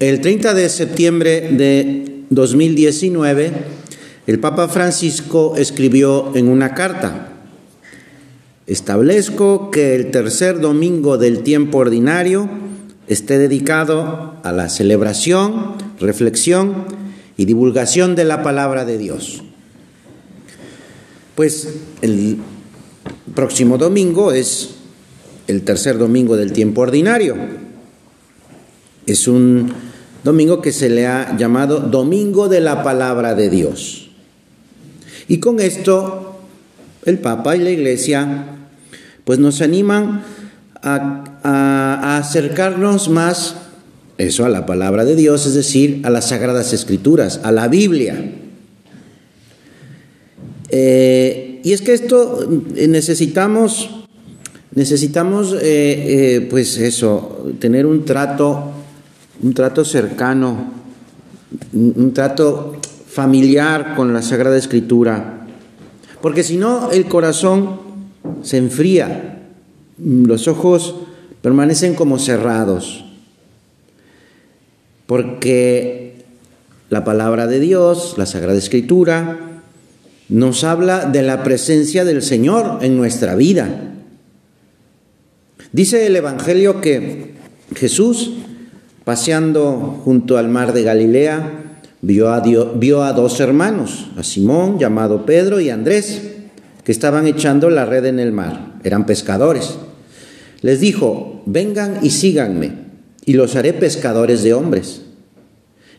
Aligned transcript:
El 0.00 0.20
30 0.20 0.54
de 0.54 0.68
septiembre 0.68 1.48
de 1.50 2.22
2019, 2.30 3.50
el 4.28 4.38
Papa 4.38 4.68
Francisco 4.68 5.54
escribió 5.56 6.36
en 6.36 6.46
una 6.46 6.72
carta, 6.72 7.32
establezco 8.68 9.72
que 9.72 9.96
el 9.96 10.12
tercer 10.12 10.60
domingo 10.60 11.18
del 11.18 11.42
tiempo 11.42 11.78
ordinario 11.78 12.48
esté 13.08 13.38
dedicado 13.38 14.36
a 14.44 14.52
la 14.52 14.68
celebración, 14.68 15.74
reflexión 15.98 16.84
y 17.36 17.46
divulgación 17.46 18.14
de 18.14 18.24
la 18.24 18.44
palabra 18.44 18.84
de 18.84 18.98
Dios. 18.98 19.42
Pues 21.34 21.74
el 22.02 22.38
próximo 23.34 23.78
domingo 23.78 24.30
es 24.30 24.76
el 25.48 25.62
tercer 25.62 25.98
domingo 25.98 26.36
del 26.36 26.52
tiempo 26.52 26.82
ordinario. 26.82 27.34
Es 29.06 29.26
un 29.26 29.87
domingo 30.24 30.60
que 30.60 30.72
se 30.72 30.88
le 30.88 31.06
ha 31.06 31.36
llamado 31.36 31.80
Domingo 31.80 32.48
de 32.48 32.60
la 32.60 32.82
Palabra 32.82 33.34
de 33.34 33.50
Dios. 33.50 34.10
Y 35.28 35.38
con 35.38 35.60
esto 35.60 36.40
el 37.04 37.18
Papa 37.18 37.56
y 37.56 37.60
la 37.60 37.70
Iglesia 37.70 38.46
pues 39.24 39.38
nos 39.38 39.60
animan 39.60 40.24
a, 40.82 42.16
acercarnos 42.18 43.08
más 43.08 43.56
eso 44.16 44.44
a 44.44 44.48
la 44.48 44.66
palabra 44.66 45.04
de 45.04 45.14
Dios, 45.14 45.46
es 45.46 45.54
decir, 45.54 46.00
a 46.04 46.10
las 46.10 46.30
sagradas 46.30 46.72
escrituras, 46.72 47.40
a 47.44 47.52
la 47.52 47.68
Biblia. 47.68 48.32
Eh, 50.70 51.60
y 51.62 51.72
es 51.72 51.82
que 51.82 51.92
esto 51.92 52.48
eh, 52.74 52.88
necesitamos, 52.88 53.90
necesitamos, 54.74 55.54
eh, 55.60 56.46
pues 56.50 56.78
eso, 56.78 57.52
tener 57.60 57.86
un 57.86 58.04
trato 58.04 58.72
un 59.42 59.54
trato 59.54 59.84
cercano, 59.84 60.72
un 61.72 62.12
trato 62.12 62.76
familiar 63.08 63.94
con 63.96 64.12
la 64.12 64.22
Sagrada 64.22 64.56
Escritura. 64.56 65.46
Porque 66.20 66.42
si 66.42 66.56
no, 66.56 66.90
el 66.90 67.06
corazón 67.06 67.80
se 68.42 68.58
enfría, 68.58 69.42
los 69.98 70.48
ojos 70.48 70.94
permanecen 71.42 71.94
como 71.94 72.18
cerrados. 72.18 73.04
Porque 75.06 76.24
la 76.90 77.04
palabra 77.04 77.46
de 77.46 77.60
Dios, 77.60 78.14
la 78.18 78.26
Sagrada 78.26 78.58
Escritura, 78.58 79.62
nos 80.28 80.64
habla 80.64 81.06
de 81.06 81.22
la 81.22 81.42
presencia 81.42 82.04
del 82.04 82.22
Señor 82.22 82.78
en 82.82 82.96
nuestra 82.96 83.34
vida. 83.34 83.94
Dice 85.72 86.06
el 86.06 86.16
Evangelio 86.16 86.80
que 86.80 87.34
Jesús 87.74 88.32
Paseando 89.08 90.02
junto 90.04 90.36
al 90.36 90.48
mar 90.48 90.74
de 90.74 90.82
Galilea, 90.82 91.80
vio 92.02 92.28
a, 92.28 93.08
a 93.08 93.12
dos 93.14 93.40
hermanos, 93.40 94.10
a 94.18 94.22
Simón, 94.22 94.78
llamado 94.78 95.24
Pedro, 95.24 95.62
y 95.62 95.70
Andrés, 95.70 96.20
que 96.84 96.92
estaban 96.92 97.26
echando 97.26 97.70
la 97.70 97.86
red 97.86 98.04
en 98.04 98.18
el 98.18 98.32
mar. 98.32 98.74
Eran 98.84 99.06
pescadores. 99.06 99.78
Les 100.60 100.80
dijo, 100.80 101.42
vengan 101.46 102.00
y 102.02 102.10
síganme, 102.10 102.72
y 103.24 103.32
los 103.32 103.56
haré 103.56 103.72
pescadores 103.72 104.42
de 104.42 104.52
hombres. 104.52 105.00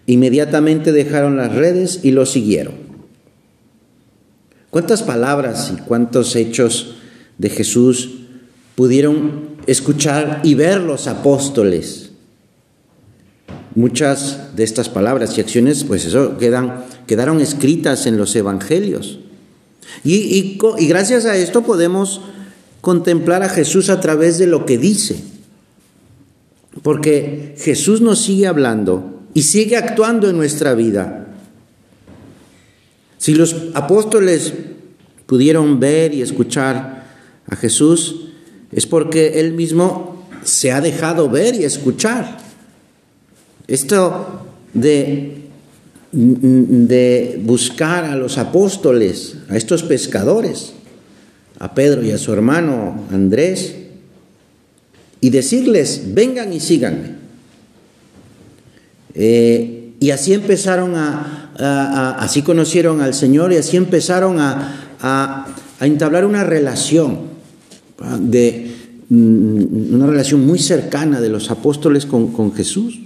Inmediatamente 0.05 0.91
dejaron 0.91 1.35
las 1.35 1.55
redes 1.55 2.01
y 2.03 2.11
los 2.11 2.29
siguieron. 2.29 2.75
¿Cuántas 4.69 5.01
palabras 5.01 5.73
y 5.75 5.81
cuántos 5.81 6.35
hechos 6.35 6.97
de 7.39 7.49
Jesús 7.49 8.19
pudieron 8.75 9.55
escuchar 9.65 10.41
y 10.43 10.53
ver 10.53 10.79
los 10.81 11.07
apóstoles? 11.07 12.08
Muchas 13.75 14.55
de 14.55 14.63
estas 14.63 14.89
palabras 14.89 15.37
y 15.37 15.41
acciones, 15.41 15.83
pues 15.83 16.05
eso, 16.05 16.37
quedan, 16.37 16.85
quedaron 17.07 17.39
escritas 17.39 18.05
en 18.07 18.17
los 18.17 18.35
evangelios. 18.35 19.19
Y, 20.03 20.15
y, 20.15 20.59
y 20.77 20.87
gracias 20.87 21.25
a 21.25 21.37
esto 21.37 21.63
podemos 21.63 22.21
contemplar 22.81 23.43
a 23.43 23.49
Jesús 23.49 23.89
a 23.89 23.99
través 23.99 24.37
de 24.37 24.47
lo 24.47 24.65
que 24.65 24.77
dice. 24.77 25.23
Porque 26.81 27.55
Jesús 27.57 28.01
nos 28.01 28.21
sigue 28.21 28.47
hablando 28.47 29.21
y 29.33 29.43
sigue 29.43 29.77
actuando 29.77 30.29
en 30.29 30.37
nuestra 30.37 30.73
vida. 30.73 31.27
Si 33.17 33.35
los 33.35 33.55
apóstoles 33.73 34.53
pudieron 35.25 35.79
ver 35.79 36.13
y 36.13 36.21
escuchar 36.21 37.05
a 37.47 37.55
Jesús, 37.55 38.29
es 38.71 38.85
porque 38.85 39.39
Él 39.39 39.53
mismo 39.53 40.27
se 40.43 40.71
ha 40.71 40.81
dejado 40.81 41.29
ver 41.29 41.55
y 41.55 41.65
escuchar. 41.65 42.37
Esto 43.69 44.47
de, 44.73 45.37
de 46.11 47.41
buscar 47.45 48.03
a 48.05 48.15
los 48.15 48.37
apóstoles, 48.37 49.37
a 49.47 49.55
estos 49.55 49.83
pescadores, 49.83 50.73
a 51.59 51.73
Pedro 51.75 52.03
y 52.03 52.11
a 52.11 52.17
su 52.17 52.33
hermano 52.33 53.05
Andrés, 53.11 53.75
y 55.21 55.29
decirles, 55.29 56.01
vengan 56.07 56.51
y 56.51 56.59
síganme. 56.59 57.15
Eh, 59.13 59.93
y 59.99 60.11
así 60.11 60.33
empezaron 60.33 60.95
a, 60.95 62.15
así 62.19 62.41
conocieron 62.41 63.01
al 63.01 63.13
Señor 63.13 63.53
y 63.53 63.57
así 63.57 63.77
empezaron 63.77 64.39
a, 64.39 64.95
a 65.79 65.85
entablar 65.85 66.25
una 66.25 66.43
relación 66.43 67.19
de 68.19 68.71
mm, 69.09 69.93
una 69.93 70.07
relación 70.07 70.45
muy 70.45 70.59
cercana 70.59 71.21
de 71.21 71.29
los 71.29 71.51
apóstoles 71.51 72.05
con, 72.05 72.31
con 72.31 72.53
Jesús. 72.53 72.99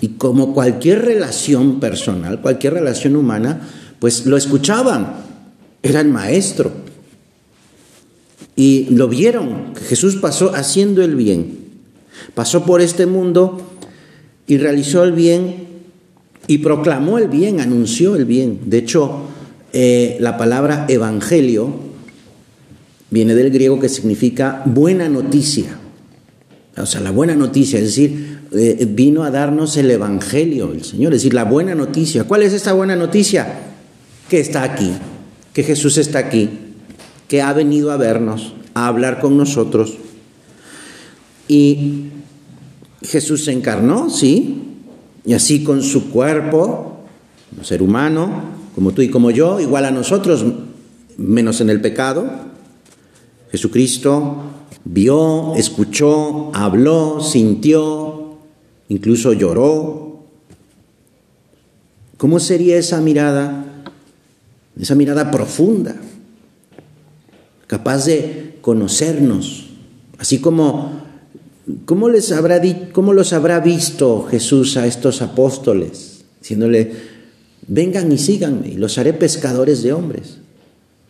Y 0.00 0.08
como 0.08 0.54
cualquier 0.54 1.04
relación 1.04 1.80
personal, 1.80 2.40
cualquier 2.40 2.74
relación 2.74 3.16
humana, 3.16 3.68
pues 3.98 4.26
lo 4.26 4.36
escuchaban, 4.36 5.14
era 5.82 6.00
el 6.00 6.08
maestro. 6.08 6.72
Y 8.56 8.86
lo 8.90 9.08
vieron, 9.08 9.74
Jesús 9.88 10.16
pasó 10.16 10.54
haciendo 10.54 11.02
el 11.02 11.14
bien. 11.14 11.58
Pasó 12.34 12.64
por 12.64 12.80
este 12.80 13.06
mundo 13.06 13.60
y 14.46 14.58
realizó 14.58 15.04
el 15.04 15.12
bien 15.12 15.68
y 16.46 16.58
proclamó 16.58 17.18
el 17.18 17.28
bien, 17.28 17.60
anunció 17.60 18.16
el 18.16 18.24
bien. 18.24 18.60
De 18.66 18.78
hecho, 18.78 19.22
eh, 19.72 20.16
la 20.20 20.36
palabra 20.36 20.86
evangelio 20.88 21.74
viene 23.10 23.34
del 23.34 23.50
griego 23.50 23.78
que 23.78 23.88
significa 23.88 24.62
buena 24.64 25.08
noticia. 25.08 25.78
O 26.76 26.86
sea, 26.86 27.00
la 27.00 27.10
buena 27.10 27.34
noticia, 27.36 27.78
es 27.78 27.84
decir, 27.84 28.31
eh, 28.54 28.86
vino 28.88 29.22
a 29.22 29.30
darnos 29.30 29.76
el 29.76 29.90
Evangelio, 29.90 30.72
el 30.72 30.84
Señor, 30.84 31.12
es 31.12 31.20
decir, 31.20 31.34
la 31.34 31.44
buena 31.44 31.74
noticia. 31.74 32.24
¿Cuál 32.24 32.42
es 32.42 32.52
esta 32.52 32.72
buena 32.72 32.96
noticia? 32.96 33.46
Que 34.28 34.40
está 34.40 34.62
aquí, 34.62 34.92
que 35.52 35.62
Jesús 35.62 35.98
está 35.98 36.18
aquí, 36.18 36.50
que 37.28 37.40
ha 37.40 37.52
venido 37.52 37.92
a 37.92 37.96
vernos, 37.96 38.54
a 38.74 38.88
hablar 38.88 39.20
con 39.20 39.36
nosotros. 39.36 39.94
Y 41.48 42.08
Jesús 43.02 43.44
se 43.44 43.52
encarnó, 43.52 44.10
sí, 44.10 44.62
y 45.24 45.34
así 45.34 45.64
con 45.64 45.82
su 45.82 46.10
cuerpo, 46.10 47.04
un 47.56 47.64
ser 47.64 47.82
humano, 47.82 48.42
como 48.74 48.92
tú 48.92 49.02
y 49.02 49.08
como 49.08 49.30
yo, 49.30 49.60
igual 49.60 49.84
a 49.84 49.90
nosotros, 49.90 50.44
menos 51.16 51.60
en 51.60 51.70
el 51.70 51.80
pecado, 51.80 52.26
Jesucristo 53.50 54.44
vio, 54.84 55.54
escuchó, 55.56 56.50
habló, 56.54 57.20
sintió, 57.20 58.21
incluso 58.92 59.32
lloró. 59.32 60.20
¿Cómo 62.18 62.38
sería 62.38 62.76
esa 62.76 63.00
mirada? 63.00 63.64
Esa 64.78 64.94
mirada 64.94 65.30
profunda, 65.30 65.96
capaz 67.66 68.06
de 68.06 68.56
conocernos, 68.60 69.66
así 70.18 70.38
como 70.38 71.02
¿cómo, 71.84 72.08
les 72.08 72.32
habrá 72.32 72.60
cómo 72.92 73.12
los 73.12 73.34
habrá 73.34 73.60
visto 73.60 74.26
Jesús 74.30 74.78
a 74.78 74.86
estos 74.86 75.20
apóstoles, 75.20 76.24
diciéndole, 76.40 76.92
vengan 77.66 78.10
y 78.12 78.18
síganme, 78.18 78.68
y 78.68 78.74
los 78.76 78.96
haré 78.96 79.12
pescadores 79.12 79.82
de 79.82 79.92
hombres. 79.92 80.38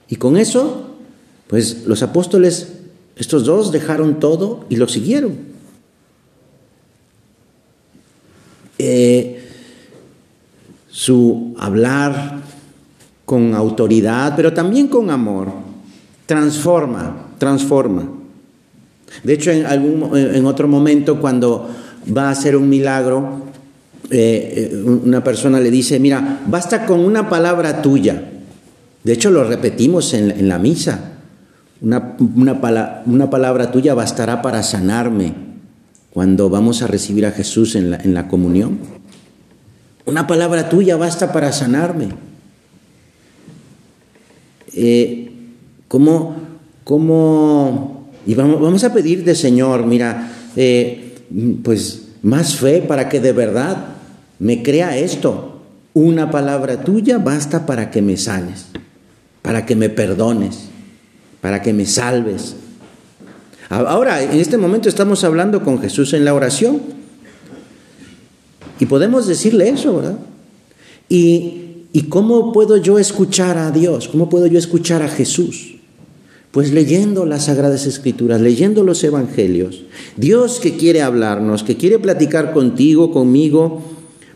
Y 0.08 0.16
con 0.16 0.36
eso, 0.36 0.96
pues 1.46 1.84
los 1.86 2.02
apóstoles, 2.02 2.68
estos 3.16 3.44
dos 3.44 3.70
dejaron 3.70 4.18
todo 4.18 4.66
y 4.68 4.76
lo 4.76 4.88
siguieron. 4.88 5.51
Eh, 8.84 9.38
su 10.90 11.54
hablar 11.56 12.40
con 13.24 13.54
autoridad, 13.54 14.34
pero 14.34 14.52
también 14.52 14.88
con 14.88 15.08
amor, 15.08 15.52
transforma, 16.26 17.28
transforma. 17.38 18.08
De 19.22 19.32
hecho, 19.32 19.52
en, 19.52 19.66
algún, 19.66 20.16
en 20.16 20.44
otro 20.44 20.66
momento, 20.66 21.20
cuando 21.20 21.68
va 22.14 22.28
a 22.28 22.30
hacer 22.30 22.56
un 22.56 22.68
milagro, 22.68 23.42
eh, 24.10 24.70
eh, 24.72 24.84
una 24.84 25.22
persona 25.22 25.60
le 25.60 25.70
dice, 25.70 26.00
mira, 26.00 26.40
basta 26.46 26.84
con 26.84 27.00
una 27.00 27.28
palabra 27.28 27.80
tuya. 27.80 28.30
De 29.04 29.12
hecho, 29.12 29.30
lo 29.30 29.44
repetimos 29.44 30.12
en, 30.12 30.48
la 30.48 30.58
misa. 30.58 31.12
Una, 31.80 32.16
una, 32.18 33.02
una 33.06 33.30
palabra 33.30 33.70
tuya 33.70 33.94
bastará 33.94 34.42
para 34.42 34.62
sanarme 34.64 35.51
cuando 36.12 36.50
vamos 36.50 36.82
a 36.82 36.86
recibir 36.86 37.24
a 37.26 37.32
Jesús 37.32 37.74
en 37.74 37.90
la, 37.90 37.96
en 37.96 38.14
la 38.14 38.28
comunión. 38.28 38.78
Una 40.04 40.26
palabra 40.26 40.68
tuya 40.68 40.96
basta 40.96 41.32
para 41.32 41.52
sanarme. 41.52 42.08
Eh, 44.74 45.30
¿Cómo, 45.88 46.36
cómo, 46.84 48.10
y 48.26 48.34
vamos, 48.34 48.60
vamos 48.60 48.84
a 48.84 48.92
pedir 48.92 49.24
de 49.24 49.34
Señor, 49.34 49.86
mira, 49.86 50.32
eh, 50.56 51.14
pues 51.62 52.08
más 52.22 52.56
fe 52.56 52.80
para 52.80 53.08
que 53.08 53.20
de 53.20 53.32
verdad 53.32 53.88
me 54.38 54.62
crea 54.62 54.96
esto. 54.96 55.60
Una 55.94 56.30
palabra 56.30 56.82
tuya 56.82 57.18
basta 57.18 57.66
para 57.66 57.90
que 57.90 58.00
me 58.00 58.16
sanes, 58.16 58.66
para 59.42 59.66
que 59.66 59.76
me 59.76 59.90
perdones, 59.90 60.68
para 61.40 61.62
que 61.62 61.72
me 61.72 61.86
salves. 61.86 62.56
Ahora, 63.72 64.22
en 64.22 64.38
este 64.38 64.58
momento 64.58 64.88
estamos 64.88 65.24
hablando 65.24 65.62
con 65.62 65.80
Jesús 65.80 66.12
en 66.12 66.26
la 66.26 66.34
oración 66.34 66.82
y 68.78 68.84
podemos 68.84 69.26
decirle 69.26 69.70
eso, 69.70 69.96
¿verdad? 69.96 70.18
Y, 71.08 71.62
¿Y 71.94 72.02
cómo 72.04 72.52
puedo 72.52 72.76
yo 72.78 72.98
escuchar 72.98 73.58
a 73.58 73.70
Dios? 73.70 74.08
¿Cómo 74.08 74.28
puedo 74.28 74.46
yo 74.46 74.58
escuchar 74.58 75.02
a 75.02 75.08
Jesús? 75.08 75.76
Pues 76.50 76.72
leyendo 76.72 77.26
las 77.26 77.46
Sagradas 77.46 77.86
Escrituras, 77.86 78.40
leyendo 78.40 78.82
los 78.82 79.02
Evangelios. 79.04 79.84
Dios 80.16 80.58
que 80.60 80.76
quiere 80.76 81.02
hablarnos, 81.02 81.62
que 81.62 81.76
quiere 81.76 81.98
platicar 81.98 82.52
contigo, 82.52 83.10
conmigo, 83.10 83.82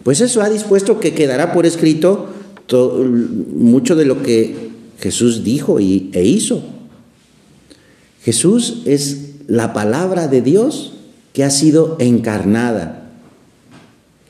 pues 0.03 0.21
eso 0.21 0.43
ha 0.43 0.49
dispuesto 0.49 1.01
que 1.01 1.13
quedará 1.13 1.53
por 1.53 1.67
escrito 1.67 2.29
mucho 3.55 3.97
de 3.97 4.07
lo 4.07 4.23
que 4.23 4.71
Jesús 4.99 5.45
dijo 5.45 5.79
y, 5.79 6.11
e 6.13 6.25
hizo. 6.25 6.63
Jesús 8.23 8.83
es 8.87 9.26
la 9.47 9.73
palabra 9.73 10.29
de 10.29 10.43
Dios 10.43 10.93
que 11.33 11.45
ha 11.45 11.51
sido 11.51 11.97
encarnada, 11.99 13.11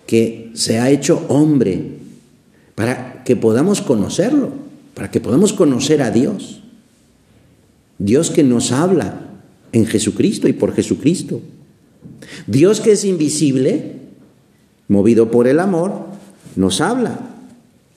que 0.06 0.50
se 0.54 0.78
ha 0.78 0.90
hecho 0.90 1.24
hombre, 1.28 1.96
para 2.74 3.24
que 3.24 3.36
podamos 3.36 3.80
conocerlo, 3.80 4.50
para 4.94 5.10
que 5.10 5.20
podamos 5.20 5.52
conocer 5.52 6.02
a 6.02 6.10
Dios. 6.10 6.62
Dios 7.98 8.30
que 8.30 8.42
nos 8.42 8.72
habla 8.72 9.20
en 9.72 9.86
Jesucristo 9.86 10.48
y 10.48 10.52
por 10.52 10.74
Jesucristo. 10.74 11.40
Dios 12.46 12.80
que 12.80 12.92
es 12.92 13.04
invisible, 13.04 13.96
movido 14.88 15.30
por 15.30 15.48
el 15.48 15.60
amor, 15.60 16.06
nos 16.56 16.80
habla. 16.80 17.20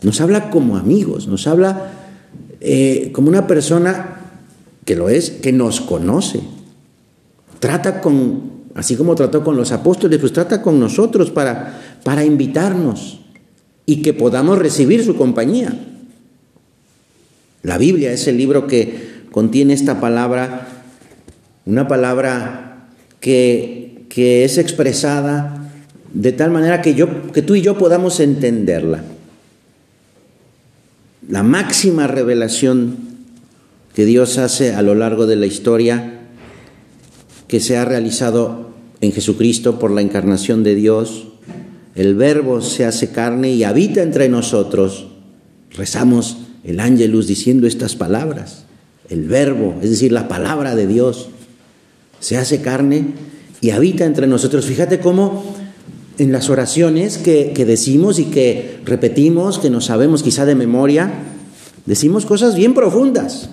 Nos 0.02 0.22
habla 0.22 0.50
como 0.50 0.78
amigos, 0.78 1.28
nos 1.28 1.48
habla 1.48 1.92
eh, 2.62 3.12
como 3.14 3.28
una 3.30 3.48
persona 3.48 4.22
que 4.86 4.96
lo 4.96 5.10
es, 5.10 5.30
que 5.30 5.52
nos 5.52 5.82
conoce. 5.82 6.42
Trata 7.60 8.02
con, 8.02 8.52
así 8.76 8.96
como 8.96 9.16
trató 9.16 9.44
con 9.44 9.58
los 9.58 9.72
apóstoles, 9.72 10.20
pues 10.20 10.34
trata 10.34 10.62
con 10.62 10.80
nosotros 10.80 11.32
para, 11.32 11.80
para 12.04 12.24
invitarnos 12.24 13.20
y 13.86 14.02
que 14.02 14.14
podamos 14.14 14.60
recibir 14.60 15.04
su 15.04 15.16
compañía. 15.16 15.74
La 17.64 17.78
Biblia 17.78 18.12
es 18.12 18.28
el 18.28 18.38
libro 18.38 18.68
que 18.68 19.24
contiene 19.32 19.74
esta 19.74 20.00
palabra, 20.00 20.68
una 21.66 21.88
palabra 21.88 22.88
que, 23.20 24.06
que 24.10 24.46
es 24.46 24.58
expresada 24.58 25.72
de 26.14 26.32
tal 26.32 26.52
manera 26.52 26.82
que, 26.82 26.96
yo, 26.96 27.32
que 27.32 27.42
tú 27.42 27.56
y 27.56 27.62
yo 27.62 27.78
podamos 27.78 28.20
entenderla. 28.20 29.04
La 31.28 31.44
máxima 31.44 32.08
revelación 32.08 32.98
que 33.94 34.06
Dios 34.06 34.38
hace 34.38 34.74
a 34.74 34.82
lo 34.82 34.96
largo 34.96 35.28
de 35.28 35.36
la 35.36 35.46
historia, 35.46 36.19
que 37.50 37.60
se 37.60 37.76
ha 37.76 37.84
realizado 37.84 38.70
en 39.02 39.12
Jesucristo 39.12 39.78
por 39.80 39.92
la 39.92 40.02
encarnación 40.02 40.64
de 40.64 40.76
Dios, 40.76 41.28
el 41.96 42.16
Verbo 42.16 42.62
se 42.62 42.86
hace 42.86 43.12
carne 43.12 43.52
y 43.52 43.66
habita 43.66 44.02
entre 44.02 44.30
nosotros. 44.30 45.08
Rezamos 45.72 46.38
el 46.64 46.80
ángelus 46.80 47.28
diciendo 47.28 47.68
estas 47.68 47.98
palabras 47.98 48.64
el 49.10 49.28
verbo, 49.28 49.76
es 49.82 49.90
decir, 49.90 50.12
la 50.12 50.28
palabra 50.28 50.76
de 50.76 50.88
Dios, 50.88 51.30
se 52.20 52.38
hace 52.38 52.62
carne 52.62 53.08
y 53.60 53.72
habita 53.72 54.06
entre 54.06 54.28
nosotros. 54.28 54.66
Fíjate 54.66 55.00
cómo 55.00 55.56
en 56.18 56.32
las 56.32 56.50
oraciones 56.50 57.18
que, 57.18 57.54
decimos 57.66 58.20
y 58.20 58.26
que 58.26 58.80
repetimos, 58.86 59.58
que 59.58 59.70
no 59.70 59.82
sabemos 59.82 60.22
quizá 60.22 60.46
de 60.46 60.56
memoria, 60.56 61.12
decimos 61.86 62.26
cosas 62.26 62.56
bien 62.56 62.74
profundas 62.74 63.50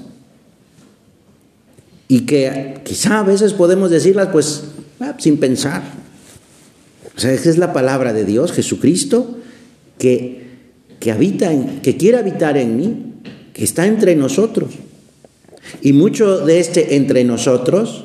y 2.08 2.20
que 2.20 2.81
quizá 2.85 3.20
a 3.20 3.23
veces 3.23 3.53
podemos 3.53 3.91
decirlas 3.91 4.29
pues 4.32 4.64
ah, 5.00 5.14
sin 5.19 5.38
pensar. 5.38 5.82
O 7.17 7.20
sea, 7.20 7.32
esa 7.32 7.50
es 7.50 7.58
la 7.58 7.73
palabra 7.73 8.12
de 8.12 8.25
Dios, 8.25 8.53
Jesucristo, 8.53 9.38
que, 9.99 10.47
que 11.00 11.11
habita, 11.11 11.53
en, 11.53 11.81
que 11.81 11.97
quiere 11.97 12.19
habitar 12.19 12.56
en 12.58 12.76
mí, 12.76 13.14
que 13.55 13.64
está 13.64 13.87
entre 13.87 14.14
nosotros. 14.14 14.75
Y 15.81 15.93
mucho 15.93 16.44
de 16.44 16.61
este 16.61 16.97
entre 16.97 17.25
nosotros 17.25 18.05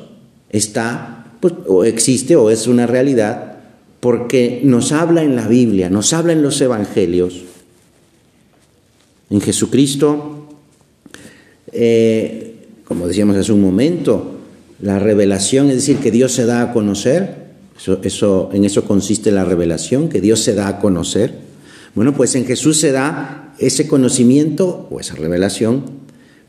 está, 0.50 1.36
pues, 1.40 1.54
o 1.66 1.84
existe, 1.84 2.36
o 2.36 2.50
es 2.50 2.66
una 2.66 2.86
realidad, 2.86 3.58
porque 4.00 4.62
nos 4.64 4.92
habla 4.92 5.22
en 5.22 5.36
la 5.36 5.46
Biblia, 5.46 5.90
nos 5.90 6.12
habla 6.12 6.32
en 6.32 6.42
los 6.42 6.60
Evangelios. 6.60 7.42
En 9.30 9.40
Jesucristo, 9.40 10.48
eh, 11.70 12.51
como 12.92 13.08
decíamos 13.08 13.36
hace 13.36 13.52
un 13.52 13.62
momento, 13.62 14.32
la 14.82 14.98
revelación, 14.98 15.70
es 15.70 15.76
decir, 15.76 15.96
que 15.96 16.10
Dios 16.10 16.32
se 16.32 16.44
da 16.44 16.60
a 16.60 16.72
conocer, 16.74 17.46
eso, 18.02 18.50
en 18.52 18.66
eso 18.66 18.84
consiste 18.84 19.32
la 19.32 19.46
revelación, 19.46 20.10
que 20.10 20.20
Dios 20.20 20.40
se 20.40 20.54
da 20.54 20.68
a 20.68 20.78
conocer. 20.78 21.32
Bueno, 21.94 22.12
pues 22.12 22.34
en 22.34 22.44
Jesús 22.44 22.78
se 22.78 22.92
da 22.92 23.54
ese 23.58 23.88
conocimiento 23.88 24.88
o 24.90 25.00
esa 25.00 25.14
revelación, 25.14 25.84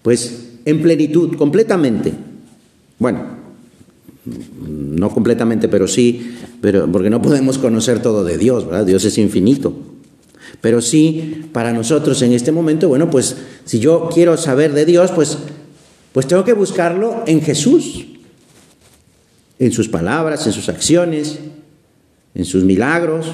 pues 0.02 0.50
en 0.66 0.82
plenitud, 0.82 1.38
completamente. 1.38 2.12
Bueno, 3.00 3.22
no 4.68 5.10
completamente, 5.12 5.70
pero 5.70 5.88
sí, 5.88 6.36
pero, 6.60 6.92
porque 6.92 7.10
no 7.10 7.22
podemos 7.22 7.58
conocer 7.58 8.02
todo 8.02 8.26
de 8.26 8.38
Dios, 8.38 8.66
¿verdad? 8.66 8.86
Dios 8.86 9.06
es 9.06 9.18
infinito. 9.18 9.74
Pero 10.60 10.82
sí, 10.82 11.46
para 11.54 11.72
nosotros 11.72 12.22
en 12.22 12.34
este 12.34 12.52
momento, 12.52 12.90
bueno, 12.90 13.10
pues 13.10 13.38
si 13.64 13.80
yo 13.80 14.10
quiero 14.14 14.36
saber 14.36 14.74
de 14.74 14.84
Dios, 14.84 15.12
pues, 15.12 15.38
pues 16.14 16.28
tengo 16.28 16.46
que 16.46 16.54
buscarlo 16.54 17.24
en 17.26 17.42
Jesús, 17.42 18.06
en 19.60 19.72
sus 19.72 19.90
palabras, 19.90 20.46
en 20.46 20.54
sus 20.54 20.70
acciones, 20.70 21.40
en 22.36 22.46
sus 22.46 22.64
milagros, 22.64 23.28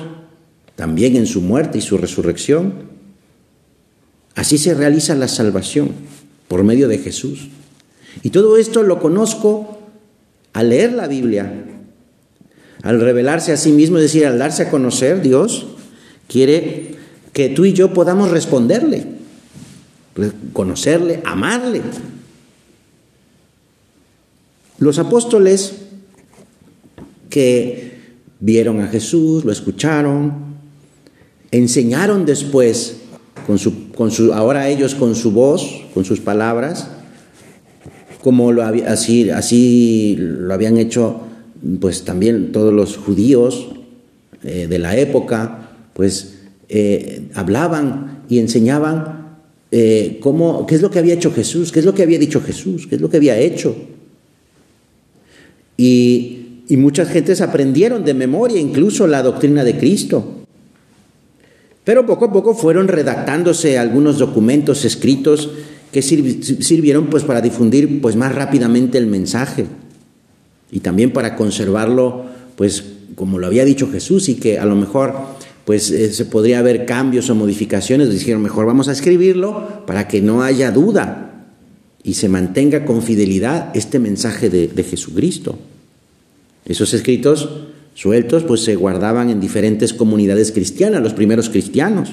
también 0.76 1.16
en 1.16 1.28
su 1.28 1.42
muerte 1.42 1.78
y 1.78 1.82
su 1.82 1.98
resurrección. 1.98 2.90
Así 4.36 4.58
se 4.58 4.74
realiza 4.74 5.14
la 5.16 5.28
salvación 5.28 5.92
por 6.48 6.64
medio 6.64 6.88
de 6.88 7.00
Jesús. 7.00 7.50
Y 8.24 8.30
todo 8.30 8.58
esto 8.58 8.84
lo 8.84 9.00
conozco 9.00 9.80
al 10.54 10.70
leer 10.70 10.94
la 10.94 11.08
Biblia, 11.08 11.66
al 12.82 13.02
revelarse 13.02 13.52
a 13.52 13.58
sí 13.58 13.72
mismo, 13.72 13.98
es 13.98 14.04
decir, 14.04 14.26
al 14.26 14.40
darse 14.40 14.64
a 14.64 14.70
conocer, 14.70 15.22
Dios 15.22 15.68
quiere 16.28 16.96
que 17.34 17.50
tú 17.50 17.66
y 17.66 17.74
yo 17.74 17.94
podamos 17.94 18.32
responderle, 18.32 19.06
conocerle, 20.54 21.22
amarle. 21.26 21.82
Los 24.80 25.00
apóstoles 25.00 25.74
que 27.30 28.00
vieron 28.40 28.82
a 28.82 28.88
Jesús, 28.88 29.46
lo 29.46 29.52
escucharon, 29.52 30.56
enseñaron 31.52 32.26
después 32.26 32.98
con 33.46 33.58
su, 34.12 34.34
ahora 34.34 34.70
ellos 34.70 34.96
con 34.96 35.16
su 35.16 35.32
voz, 35.32 35.86
con 35.94 36.06
sus 36.06 36.20
palabras, 36.20 36.90
como 38.22 38.52
lo 38.52 38.64
así 38.64 40.16
lo 40.18 40.54
habían 40.54 40.78
hecho 40.78 41.22
pues 41.80 42.04
también 42.04 42.52
todos 42.52 42.74
los 42.74 42.98
judíos 42.98 43.70
eh, 44.44 44.68
de 44.70 44.80
la 44.80 44.98
época, 44.98 45.72
pues 45.94 46.36
eh, 46.70 47.24
hablaban 47.34 48.24
y 48.30 48.40
enseñaban 48.40 49.38
eh, 49.72 50.20
cómo, 50.22 50.66
qué 50.66 50.76
es 50.76 50.82
lo 50.82 50.90
que 50.90 51.00
había 51.00 51.16
hecho 51.16 51.32
Jesús, 51.32 51.72
qué 51.72 51.80
es 51.80 51.86
lo 51.86 51.94
que 51.94 52.04
había 52.04 52.20
dicho 52.20 52.42
Jesús, 52.42 52.88
qué 52.88 52.96
es 52.96 53.02
lo 53.02 53.10
que 53.10 53.18
había 53.18 53.38
hecho. 53.38 53.76
Y, 55.80 56.36
muchas 56.72 57.08
gentes 57.08 57.40
aprendieron 57.40 58.04
de 58.04 58.14
memoria 58.14 58.60
incluso 58.60 59.08
la 59.08 59.24
doctrina 59.24 59.64
de 59.64 59.78
Cristo. 59.78 60.44
Pero 61.86 62.06
poco 62.06 62.26
a 62.26 62.34
poco 62.34 62.54
fueron 62.54 62.90
redactándose 62.90 63.80
algunos 63.80 64.20
documentos 64.20 64.84
escritos 64.84 65.50
que 65.94 66.02
sirvieron 66.02 67.08
pues 67.08 67.24
para 67.24 67.42
difundir 67.42 68.02
pues 68.02 68.18
más 68.18 68.36
rápidamente 68.36 68.98
el 68.98 69.08
mensaje. 69.08 69.66
Y 70.70 70.82
también 70.82 71.12
para 71.12 71.38
conservarlo 71.38 72.26
pues 72.58 72.84
como 73.16 73.40
lo 73.40 73.48
había 73.48 73.64
dicho 73.64 73.90
Jesús 73.90 74.28
y 74.28 74.36
que 74.36 74.60
a 74.60 74.66
lo 74.66 74.76
mejor 74.76 75.16
pues 75.64 75.90
eh, 75.92 76.12
se 76.12 76.26
podría 76.26 76.60
haber 76.60 76.86
cambios 76.86 77.30
o 77.30 77.36
modificaciones, 77.36 78.12
dijeron 78.12 78.42
mejor 78.42 78.66
vamos 78.66 78.90
a 78.90 78.92
escribirlo 78.92 79.86
para 79.88 80.08
que 80.10 80.22
no 80.22 80.44
haya 80.44 80.72
duda 80.72 81.29
y 82.04 82.14
se 82.14 82.30
mantenga 82.30 82.86
con 82.86 83.02
fidelidad 83.02 83.76
este 83.76 84.00
mensaje 84.00 84.50
de, 84.50 84.68
de 84.68 84.84
Jesucristo. 84.84 85.58
Esos 86.66 86.94
escritos 86.94 87.50
sueltos, 87.94 88.44
pues 88.44 88.62
se 88.62 88.76
guardaban 88.76 89.30
en 89.30 89.42
diferentes 89.42 89.94
comunidades 89.94 90.52
cristianas, 90.52 91.02
los 91.02 91.14
primeros 91.14 91.50
cristianos. 91.50 92.12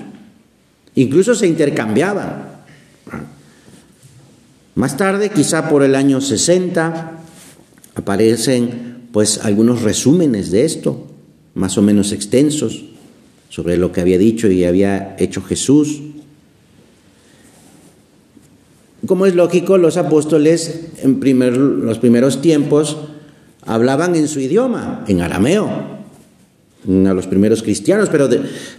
Incluso 0.97 1.35
se 1.35 1.47
intercambiaban. 1.47 2.57
Más 4.75 4.97
tarde, 4.97 5.31
quizá 5.31 5.69
por 5.69 5.83
el 5.83 5.95
año 5.95 6.21
60, 6.21 7.21
aparecen 7.95 9.09
pues 9.13 9.39
algunos 9.39 9.83
resúmenes 9.83 10.51
de 10.51 10.65
esto, 10.65 11.07
más 11.55 11.79
o 11.79 11.83
menos 11.83 12.13
extensos, 12.13 12.85
sobre 13.49 13.77
lo 13.77 13.93
que 13.93 14.01
había 14.01 14.19
dicho 14.19 14.51
y 14.51 14.65
había 14.65 15.17
hecho 15.19 15.41
Jesús. 15.43 16.03
Como 19.07 19.27
es 19.27 19.35
lógico, 19.35 19.79
los 19.79 19.97
apóstoles 19.97 20.81
en 21.03 21.21
primer, 21.21 21.57
los 21.57 21.99
primeros 21.99 22.41
tiempos 22.41 22.97
hablaban 23.65 24.17
en 24.17 24.27
su 24.27 24.41
idioma, 24.41 25.05
en 25.07 25.21
arameo, 25.21 25.69
a 26.89 27.15
los 27.15 27.27
primeros 27.27 27.63
cristianos, 27.63 28.09
pero, 28.11 28.29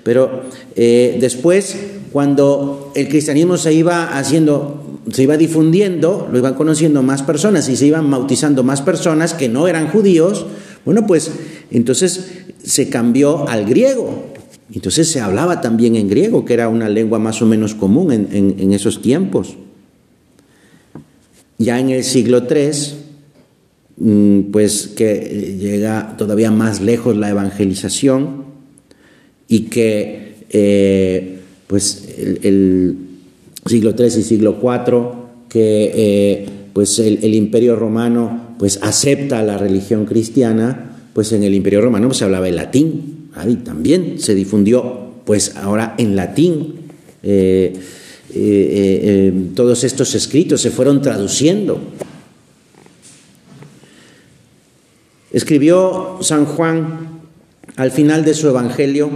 pero 0.03 0.43
eh, 0.75 1.17
después, 1.19 1.77
cuando 2.11 2.91
el 2.95 3.09
cristianismo 3.09 3.57
se 3.57 3.73
iba 3.73 4.17
haciendo, 4.17 4.99
se 5.11 5.23
iba 5.23 5.37
difundiendo, 5.37 6.27
lo 6.31 6.37
iban 6.37 6.53
conociendo 6.53 7.03
más 7.03 7.21
personas 7.21 7.67
y 7.69 7.75
se 7.75 7.85
iban 7.85 8.09
bautizando 8.09 8.63
más 8.63 8.81
personas 8.81 9.33
que 9.33 9.49
no 9.49 9.67
eran 9.67 9.89
judíos, 9.89 10.45
bueno, 10.85 11.05
pues 11.05 11.31
entonces 11.69 12.31
se 12.63 12.89
cambió 12.89 13.47
al 13.47 13.65
griego. 13.65 14.33
Entonces 14.73 15.09
se 15.09 15.21
hablaba 15.21 15.61
también 15.61 15.95
en 15.95 16.09
griego, 16.09 16.43
que 16.43 16.53
era 16.53 16.67
una 16.69 16.89
lengua 16.89 17.19
más 17.19 17.41
o 17.41 17.45
menos 17.45 17.75
común 17.75 18.11
en 18.11 18.73
esos 18.73 19.01
tiempos. 19.01 19.55
Ya 21.57 21.79
en 21.79 21.89
el 21.89 22.03
siglo 22.03 22.43
III, 22.49 22.71
mm, 23.97 24.51
pues 24.51 24.87
que 24.87 25.57
llega 25.59 26.15
todavía 26.17 26.51
más 26.51 26.81
lejos 26.81 27.17
la 27.17 27.29
evangelización 27.29 28.45
y 29.47 29.61
que 29.61 30.35
eh, 30.49 31.39
pues 31.67 32.07
el, 32.43 32.97
siglo 33.65 33.93
III 33.97 34.05
y 34.05 34.23
siglo 34.23 34.57
IV, 34.61 35.49
que 35.49 35.91
eh, 35.93 36.45
pues 36.73 36.99
el, 36.99 37.33
imperio 37.33 37.75
romano 37.75 38.55
pues 38.59 38.79
acepta 38.81 39.43
la 39.43 39.57
religión 39.57 40.05
cristiana, 40.05 40.97
pues 41.13 41.31
en 41.33 41.43
el 41.43 41.53
imperio 41.53 41.81
romano 41.81 42.07
pues, 42.07 42.17
se 42.19 42.25
hablaba 42.25 42.47
el 42.47 42.55
latín, 42.55 43.29
y 43.47 43.55
también 43.57 44.19
se 44.19 44.33
difundió 44.35 45.07
pues 45.25 45.55
ahora 45.57 45.95
en 45.97 46.15
latín. 46.15 46.75
Eh, 47.23 47.73
eh, 48.29 48.35
eh, 48.35 48.99
eh, 49.03 49.33
todos 49.55 49.83
estos 49.83 50.13
escritos 50.15 50.61
se 50.61 50.69
fueron 50.69 51.01
traduciendo. 51.01 51.79
Escribió 55.31 56.17
San 56.21 56.45
Juan 56.45 57.21
al 57.75 57.91
final 57.91 58.25
de 58.25 58.33
su 58.33 58.47
Evangelio 58.47 59.09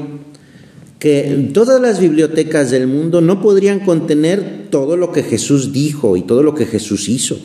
que 1.00 1.50
todas 1.54 1.82
las 1.82 2.00
bibliotecas 2.00 2.70
del 2.70 2.86
mundo 2.86 3.22
no 3.22 3.42
podrían 3.42 3.80
contener 3.80 4.68
todo 4.70 4.98
lo 4.98 5.12
que 5.12 5.24
Jesús 5.24 5.74
dijo 5.74 6.16
y 6.16 6.22
todo 6.22 6.44
lo 6.44 6.54
que 6.54 6.68
Jesús 6.68 7.10
hizo. 7.10 7.40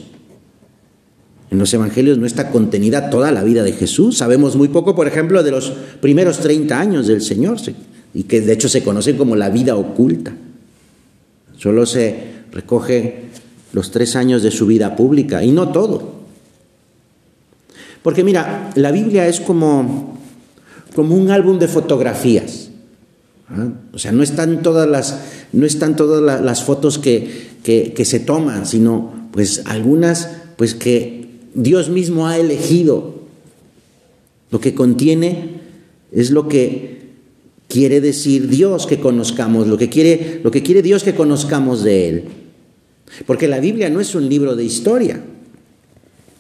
En 1.51 1.59
los 1.59 1.73
Evangelios 1.73 2.19
no 2.19 2.27
está 2.27 2.51
contenida 2.51 3.09
toda 3.09 3.33
la 3.33 3.43
vida 3.43 3.63
de 3.63 3.73
Jesús. 3.73 4.19
Sabemos 4.19 4.57
muy 4.57 4.69
poco, 4.69 4.95
por 4.95 5.07
ejemplo, 5.07 5.43
de 5.43 5.53
los 5.53 5.73
primeros 6.01 6.41
30 6.41 6.79
años 6.79 7.07
del 7.07 7.23
Señor, 7.23 7.59
y 8.13 8.25
que 8.25 8.41
de 8.41 8.53
hecho 8.53 8.69
se 8.69 8.83
conocen 8.83 9.17
como 9.17 9.37
la 9.37 9.49
vida 9.49 9.75
oculta. 9.77 10.35
Solo 11.59 11.87
se 11.87 12.37
recoge 12.53 13.27
los 13.73 13.91
tres 13.91 14.17
años 14.17 14.43
de 14.43 14.51
su 14.51 14.67
vida 14.67 14.97
pública 14.97 15.43
y 15.43 15.53
no 15.53 15.71
todo. 15.71 16.17
Porque 18.03 18.25
mira, 18.25 18.71
la 18.77 18.93
Biblia 18.93 19.27
es 19.27 19.41
como, 19.41 20.19
como 20.95 21.17
un 21.17 21.31
álbum 21.31 21.59
de 21.59 21.69
fotografías. 21.69 22.71
¿ah? 23.49 23.69
O 23.93 23.99
sea, 23.99 24.13
no 24.13 24.23
están 24.23 24.63
todas 24.63 24.89
las, 24.89 25.19
no 25.53 25.67
están 25.67 25.97
todas 25.97 26.43
las 26.43 26.63
fotos 26.63 26.99
que, 26.99 27.49
que, 27.63 28.05
se 28.05 28.21
toman, 28.21 28.65
sino 28.65 29.29
pues 29.33 29.63
algunas 29.67 30.31
pues 30.57 30.75
que 30.75 31.29
Dios 31.55 31.91
mismo 31.91 32.29
ha 32.29 32.39
elegido. 32.39 33.17
Lo 34.51 34.61
que 34.61 34.75
contiene 34.75 35.61
es 36.13 36.31
lo 36.31 36.47
que 36.47 36.96
quiere 37.69 38.01
decir 38.01 38.49
Dios 38.49 38.87
que 38.87 39.01
conozcamos, 39.01 39.67
lo 39.67 39.77
que 39.77 39.89
quiere, 39.89 40.41
lo 40.43 40.51
que 40.51 40.63
quiere 40.63 40.83
Dios 40.83 41.03
que 41.03 41.15
conozcamos 41.15 41.83
de 41.83 42.09
Él. 42.09 42.25
Porque 43.27 43.49
la 43.49 43.61
Biblia 43.61 43.89
no 43.91 44.01
es 44.01 44.15
un 44.15 44.29
libro 44.29 44.57
de 44.57 44.65
historia, 44.65 45.21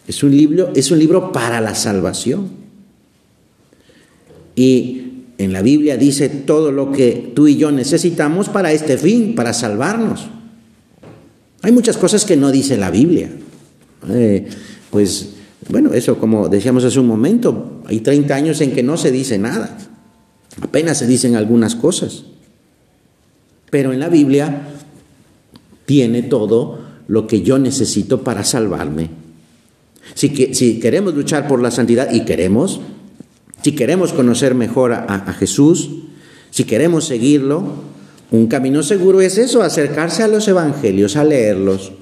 es 0.06 0.22
un 0.22 0.36
libro, 0.36 0.72
es 0.74 0.90
un 0.90 0.98
libro 0.98 1.32
para 1.32 1.60
la 1.60 1.74
salvación. 1.74 2.50
Y 4.54 5.02
en 5.38 5.52
la 5.52 5.62
Biblia 5.62 5.96
dice 5.96 6.28
todo 6.28 6.72
lo 6.72 6.92
que 6.92 7.32
tú 7.34 7.46
y 7.46 7.56
yo 7.56 7.70
necesitamos 7.70 8.48
para 8.48 8.72
este 8.72 8.96
fin, 8.98 9.34
para 9.34 9.52
salvarnos. 9.52 10.26
Hay 11.62 11.72
muchas 11.72 11.96
cosas 11.96 12.24
que 12.24 12.36
no 12.36 12.52
dice 12.52 12.76
la 12.76 12.90
Biblia. 12.90 13.30
Eh, 14.08 14.46
pues 14.90 15.30
bueno, 15.68 15.92
eso 15.92 16.18
como 16.18 16.48
decíamos 16.48 16.84
hace 16.84 17.00
un 17.00 17.08
momento, 17.08 17.82
hay 17.86 18.00
30 18.00 18.34
años 18.34 18.60
en 18.60 18.72
que 18.72 18.82
no 18.82 18.96
se 18.96 19.10
dice 19.10 19.38
nada. 19.38 19.76
Apenas 20.60 20.98
se 20.98 21.06
dicen 21.06 21.36
algunas 21.36 21.74
cosas. 21.74 22.24
Pero 23.70 23.92
en 23.92 24.00
la 24.00 24.08
Biblia 24.08 24.68
tiene 25.84 26.22
todo 26.22 26.80
lo 27.08 27.26
que 27.26 27.42
yo 27.42 27.58
necesito 27.58 28.22
para 28.22 28.44
salvarme. 28.44 29.10
Si, 30.14 30.54
si 30.54 30.80
queremos 30.80 31.14
luchar 31.14 31.48
por 31.48 31.60
la 31.60 31.70
santidad 31.70 32.12
y 32.12 32.24
queremos, 32.24 32.80
si 33.62 33.72
queremos 33.72 34.12
conocer 34.12 34.54
mejor 34.54 34.92
a, 34.92 35.04
a 35.04 35.32
Jesús, 35.34 35.90
si 36.50 36.64
queremos 36.64 37.04
seguirlo, 37.04 37.64
un 38.30 38.46
camino 38.46 38.82
seguro 38.82 39.20
es 39.20 39.38
eso, 39.38 39.62
acercarse 39.62 40.22
a 40.22 40.28
los 40.28 40.48
evangelios, 40.48 41.16
a 41.16 41.24
leerlos. 41.24 41.92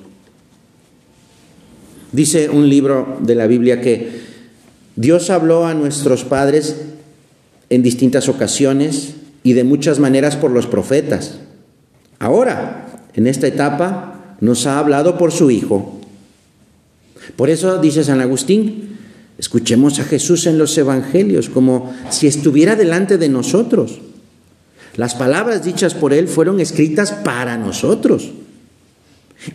Dice 2.12 2.49
un 2.49 2.68
libro 2.68 3.18
de 3.20 3.34
la 3.34 3.46
Biblia 3.46 3.80
que 3.80 4.23
Dios 4.96 5.30
habló 5.30 5.66
a 5.66 5.75
nuestros 5.75 6.25
padres 6.25 6.76
en 7.71 7.83
distintas 7.83 8.28
ocasiones 8.28 9.14
y 9.42 9.52
de 9.52 9.64
muchas 9.64 9.99
maneras 9.99 10.37
por 10.37 10.50
los 10.50 10.66
profetas. 10.66 11.38
Ahora, 12.18 13.04
en 13.14 13.26
esta 13.26 13.47
etapa, 13.47 14.37
nos 14.40 14.66
ha 14.66 14.78
hablado 14.78 15.18
por 15.18 15.33
su 15.33 15.50
Hijo. 15.50 16.00
Por 17.37 17.50
eso 17.50 17.78
dice 17.78 18.04
San 18.04 18.21
Agustín, 18.21 18.99
escuchemos 19.38 19.99
a 19.99 20.04
Jesús 20.04 20.47
en 20.47 20.59
los 20.59 20.76
Evangelios 20.76 21.49
como 21.49 21.94
si 22.11 22.26
estuviera 22.26 22.76
delante 22.76 23.18
de 23.18 23.28
nosotros. 23.28 24.00
Las 24.97 25.14
palabras 25.14 25.64
dichas 25.64 25.94
por 25.94 26.12
Él 26.12 26.28
fueron 26.28 26.61
escritas 26.61 27.12
para 27.12 27.56
nosotros 27.56 28.30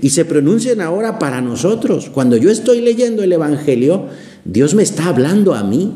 y 0.01 0.09
se 0.09 0.25
pronuncian 0.25 0.81
ahora 0.81 1.17
para 1.17 1.41
nosotros. 1.41 2.09
Cuando 2.13 2.35
yo 2.37 2.51
estoy 2.51 2.81
leyendo 2.81 3.23
el 3.23 3.31
Evangelio, 3.31 4.07
Dios 4.43 4.75
me 4.75 4.83
está 4.83 5.07
hablando 5.07 5.53
a 5.53 5.63
mí. 5.63 5.93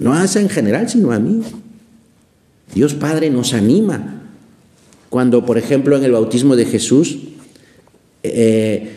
No 0.00 0.14
hace 0.14 0.40
en 0.40 0.48
general, 0.48 0.88
sino 0.88 1.12
a 1.12 1.20
mí. 1.20 1.42
Dios 2.74 2.94
Padre 2.94 3.30
nos 3.30 3.52
anima. 3.52 4.22
Cuando, 5.10 5.44
por 5.44 5.58
ejemplo, 5.58 5.96
en 5.96 6.04
el 6.04 6.12
bautismo 6.12 6.56
de 6.56 6.64
Jesús, 6.64 7.18
eh, 8.22 8.90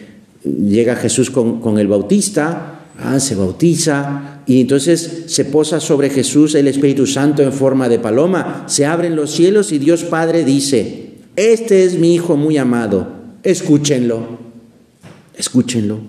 llega 0.44 0.96
Jesús 0.96 1.30
con, 1.30 1.78
el 1.78 1.88
bautista, 1.88 2.86
ah, 2.98 3.20
se 3.20 3.36
bautiza, 3.36 4.42
y 4.46 4.62
entonces 4.62 5.24
se 5.28 5.46
posa 5.46 5.80
sobre 5.80 6.10
Jesús 6.10 6.56
el 6.56 6.68
Espíritu 6.68 7.06
Santo 7.06 7.44
en 7.44 7.52
forma 7.52 7.90
de 7.90 8.00
paloma, 8.00 8.66
se 8.68 8.86
abren 8.86 9.16
los 9.16 9.32
cielos 9.32 9.72
y 9.72 9.80
Dios 9.80 10.04
Padre 10.04 10.44
dice, 10.46 11.16
este 11.36 11.84
es 11.84 11.98
mi 11.98 12.14
Hijo 12.14 12.38
muy 12.38 12.58
amado, 12.58 13.08
escúchenlo, 13.44 14.38
escúchenlo. 15.36 16.00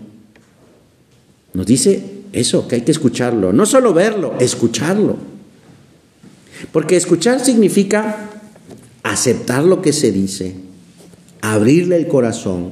Nos 1.54 1.66
dice 1.66 2.13
eso, 2.34 2.68
que 2.68 2.76
hay 2.76 2.80
que 2.82 2.92
escucharlo. 2.92 3.52
No 3.52 3.66
solo 3.66 3.94
verlo, 3.94 4.34
escucharlo. 4.38 5.16
Porque 6.72 6.96
escuchar 6.96 7.44
significa 7.44 8.30
aceptar 9.02 9.64
lo 9.64 9.82
que 9.82 9.92
se 9.92 10.12
dice, 10.12 10.54
abrirle 11.40 11.96
el 11.96 12.08
corazón. 12.08 12.70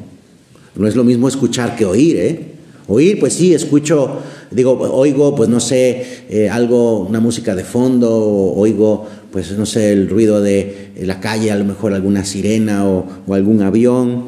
No 0.75 0.87
es 0.87 0.97
lo 0.97 1.04
mismo 1.04 1.28
escuchar 1.28 1.76
que 1.76 1.85
oír, 1.85 2.16
¿eh? 2.16 2.52
Oír, 2.88 3.21
pues 3.21 3.35
sí, 3.35 3.54
escucho, 3.54 4.19
digo, 4.50 4.73
oigo, 4.73 5.35
pues 5.37 5.49
no 5.49 5.61
sé, 5.61 6.25
eh, 6.28 6.49
algo, 6.49 7.00
una 7.00 7.21
música 7.21 7.54
de 7.54 7.64
fondo, 7.64 8.11
oigo, 8.11 9.07
pues 9.31 9.52
no 9.57 9.66
sé, 9.66 9.92
el 9.92 10.09
ruido 10.09 10.40
de 10.40 10.92
la 11.00 11.21
calle, 11.21 11.52
a 11.52 11.57
lo 11.57 11.64
mejor 11.64 11.95
alguna 11.95 12.25
sirena 12.25 12.87
o, 12.87 13.07
algún 13.33 13.62
avión. 13.62 14.25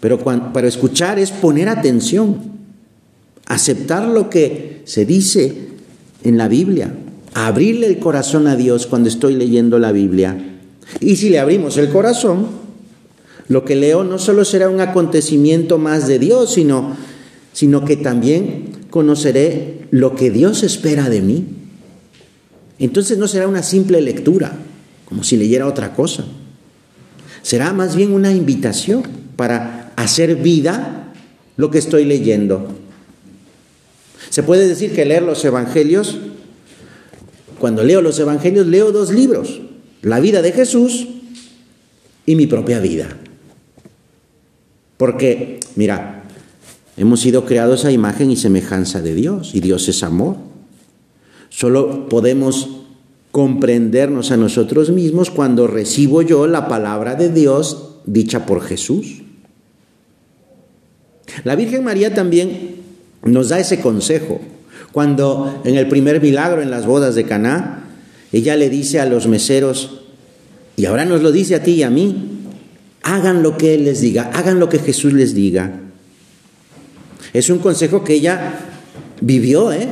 Pero 0.00 0.18
para 0.18 0.68
escuchar 0.68 1.18
es 1.18 1.30
poner 1.30 1.68
atención, 1.68 2.55
aceptar 3.46 4.06
lo 4.06 4.28
que 4.28 4.82
se 4.84 5.04
dice 5.04 5.68
en 6.22 6.36
la 6.36 6.48
Biblia, 6.48 6.92
abrirle 7.34 7.86
el 7.86 7.98
corazón 7.98 8.46
a 8.46 8.56
Dios 8.56 8.86
cuando 8.86 9.08
estoy 9.08 9.34
leyendo 9.34 9.78
la 9.78 9.92
Biblia. 9.92 10.36
Y 11.00 11.16
si 11.16 11.30
le 11.30 11.38
abrimos 11.38 11.76
el 11.76 11.90
corazón, 11.90 12.48
lo 13.48 13.64
que 13.64 13.76
leo 13.76 14.04
no 14.04 14.18
solo 14.18 14.44
será 14.44 14.68
un 14.68 14.80
acontecimiento 14.80 15.78
más 15.78 16.08
de 16.08 16.18
Dios, 16.18 16.54
sino, 16.54 16.96
sino 17.52 17.84
que 17.84 17.96
también 17.96 18.70
conoceré 18.90 19.86
lo 19.90 20.16
que 20.16 20.30
Dios 20.30 20.62
espera 20.62 21.08
de 21.08 21.20
mí. 21.22 21.44
entonces 22.78 23.16
no 23.18 23.28
será 23.28 23.46
una 23.48 23.62
simple 23.62 24.00
lectura, 24.00 24.52
como 25.04 25.22
si 25.22 25.36
leyera 25.36 25.66
otra 25.66 25.94
cosa. 25.94 26.24
Será 27.42 27.72
más 27.72 27.94
bien 27.94 28.12
una 28.12 28.32
invitación 28.32 29.02
para 29.36 29.92
hacer 29.96 30.36
vida 30.36 31.12
lo 31.56 31.70
que 31.70 31.78
estoy 31.78 32.04
leyendo. 32.04 32.85
Se 34.30 34.42
puede 34.42 34.68
decir 34.68 34.94
que 34.94 35.04
leer 35.04 35.22
los 35.22 35.44
evangelios, 35.44 36.18
cuando 37.58 37.82
leo 37.82 38.02
los 38.02 38.18
evangelios, 38.18 38.66
leo 38.66 38.92
dos 38.92 39.10
libros, 39.12 39.60
la 40.02 40.20
vida 40.20 40.42
de 40.42 40.52
Jesús 40.52 41.08
y 42.26 42.36
mi 42.36 42.46
propia 42.46 42.80
vida. 42.80 43.16
Porque, 44.96 45.60
mira, 45.74 46.24
hemos 46.96 47.20
sido 47.20 47.44
creados 47.44 47.84
a 47.84 47.92
imagen 47.92 48.30
y 48.30 48.36
semejanza 48.36 49.00
de 49.00 49.14
Dios, 49.14 49.54
y 49.54 49.60
Dios 49.60 49.88
es 49.88 50.02
amor. 50.02 50.36
Solo 51.48 52.08
podemos 52.08 52.68
comprendernos 53.30 54.30
a 54.30 54.36
nosotros 54.36 54.90
mismos 54.90 55.30
cuando 55.30 55.66
recibo 55.66 56.22
yo 56.22 56.46
la 56.46 56.68
palabra 56.68 57.14
de 57.14 57.30
Dios 57.30 57.96
dicha 58.06 58.46
por 58.46 58.62
Jesús. 58.62 59.22
La 61.44 61.56
Virgen 61.56 61.84
María 61.84 62.14
también 62.14 62.75
nos 63.26 63.48
da 63.48 63.58
ese 63.58 63.80
consejo. 63.80 64.40
Cuando 64.92 65.60
en 65.64 65.76
el 65.76 65.88
primer 65.88 66.20
milagro 66.22 66.62
en 66.62 66.70
las 66.70 66.86
bodas 66.86 67.14
de 67.14 67.24
Caná, 67.24 67.84
ella 68.32 68.56
le 68.56 68.70
dice 68.70 69.00
a 69.00 69.06
los 69.06 69.26
meseros, 69.26 70.02
y 70.76 70.86
ahora 70.86 71.04
nos 71.04 71.22
lo 71.22 71.32
dice 71.32 71.54
a 71.54 71.62
ti 71.62 71.72
y 71.72 71.82
a 71.82 71.90
mí, 71.90 72.14
hagan 73.02 73.42
lo 73.42 73.56
que 73.56 73.74
Él 73.74 73.84
les 73.84 74.00
diga, 74.00 74.30
hagan 74.34 74.58
lo 74.58 74.68
que 74.68 74.78
Jesús 74.78 75.12
les 75.12 75.34
diga. 75.34 75.80
Es 77.32 77.50
un 77.50 77.58
consejo 77.58 78.04
que 78.04 78.14
ella 78.14 78.54
vivió, 79.20 79.72
¿eh? 79.72 79.88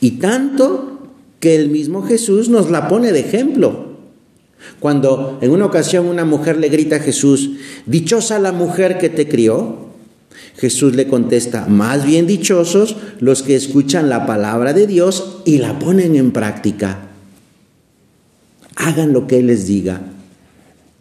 Y 0.00 0.12
tanto 0.12 0.98
que 1.40 1.56
el 1.56 1.70
mismo 1.70 2.02
Jesús 2.02 2.48
nos 2.48 2.70
la 2.70 2.88
pone 2.88 3.12
de 3.12 3.20
ejemplo. 3.20 3.88
Cuando 4.80 5.38
en 5.40 5.50
una 5.50 5.66
ocasión 5.66 6.06
una 6.06 6.24
mujer 6.24 6.58
le 6.58 6.68
grita 6.68 6.96
a 6.96 7.00
Jesús, 7.00 7.50
dichosa 7.86 8.38
la 8.38 8.52
mujer 8.52 8.98
que 8.98 9.08
te 9.08 9.28
crió, 9.28 9.87
Jesús 10.58 10.96
le 10.96 11.06
contesta, 11.06 11.66
más 11.66 12.04
bien 12.04 12.26
dichosos 12.26 12.96
los 13.20 13.44
que 13.44 13.54
escuchan 13.54 14.08
la 14.08 14.26
palabra 14.26 14.72
de 14.72 14.88
Dios 14.88 15.38
y 15.44 15.58
la 15.58 15.78
ponen 15.78 16.16
en 16.16 16.32
práctica. 16.32 16.98
Hagan 18.74 19.12
lo 19.12 19.28
que 19.28 19.38
Él 19.38 19.46
les 19.46 19.68
diga. 19.68 20.00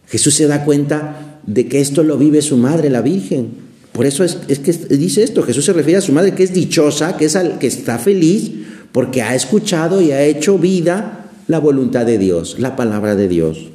Jesús 0.07 0.35
se 0.35 0.45
da 0.45 0.63
cuenta 0.63 1.39
de 1.47 1.67
que 1.67 1.81
esto 1.81 2.03
lo 2.03 2.19
vive 2.19 2.43
su 2.43 2.55
madre, 2.57 2.91
la 2.91 3.01
Virgen. 3.01 3.49
Por 3.93 4.05
eso 4.05 4.23
es, 4.23 4.35
que 4.35 4.73
dice 4.95 5.23
esto, 5.23 5.41
Jesús 5.41 5.65
se 5.65 5.73
refiere 5.73 5.97
a 5.97 6.01
su 6.01 6.11
madre 6.11 6.35
que 6.35 6.43
es 6.43 6.53
dichosa, 6.53 7.17
que, 7.17 7.25
es 7.25 7.35
al, 7.35 7.57
que 7.57 7.65
está 7.65 7.97
feliz 7.97 8.51
porque 8.91 9.23
ha 9.23 9.33
escuchado 9.33 10.01
y 10.01 10.11
ha 10.11 10.23
hecho 10.23 10.59
vida 10.59 11.31
la 11.47 11.57
voluntad 11.57 12.05
de 12.05 12.19
Dios, 12.19 12.57
la 12.59 12.75
palabra 12.75 13.15
de 13.15 13.27
Dios. 13.27 13.69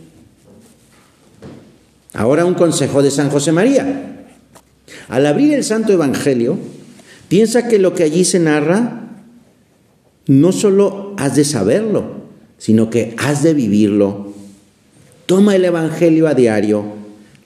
Ahora 2.12 2.44
un 2.44 2.54
consejo 2.54 3.02
de 3.02 3.10
San 3.10 3.30
José 3.30 3.50
María. 3.50 4.11
Al 5.08 5.26
abrir 5.26 5.54
el 5.54 5.64
Santo 5.64 5.92
Evangelio, 5.92 6.58
piensa 7.28 7.68
que 7.68 7.78
lo 7.78 7.94
que 7.94 8.04
allí 8.04 8.24
se 8.24 8.38
narra 8.38 9.10
no 10.26 10.52
solo 10.52 11.14
has 11.18 11.36
de 11.36 11.44
saberlo, 11.44 12.22
sino 12.58 12.90
que 12.90 13.14
has 13.18 13.42
de 13.42 13.54
vivirlo. 13.54 14.32
Toma 15.26 15.56
el 15.56 15.64
Evangelio 15.64 16.28
a 16.28 16.34
diario, 16.34 16.84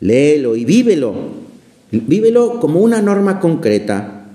léelo 0.01 0.57
y 0.57 0.65
vívelo. 0.65 1.15
Vívelo 1.91 2.61
como 2.61 2.81
una 2.81 3.01
norma 3.01 3.41
concreta. 3.41 4.27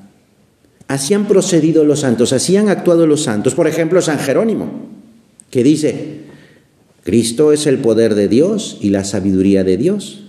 Así 0.87 1.13
han 1.13 1.27
procedido 1.27 1.85
los 1.85 1.99
santos, 2.01 2.33
así 2.33 2.57
han 2.57 2.69
actuado 2.69 3.07
los 3.07 3.23
santos. 3.23 3.55
Por 3.55 3.67
ejemplo, 3.67 4.01
San 4.01 4.19
Jerónimo, 4.19 4.69
que 5.49 5.63
dice, 5.63 6.21
Cristo 7.03 7.51
es 7.51 7.67
el 7.67 7.77
poder 7.77 8.15
de 8.15 8.27
Dios 8.27 8.77
y 8.81 8.89
la 8.89 9.03
sabiduría 9.03 9.63
de 9.63 9.77
Dios. 9.77 10.23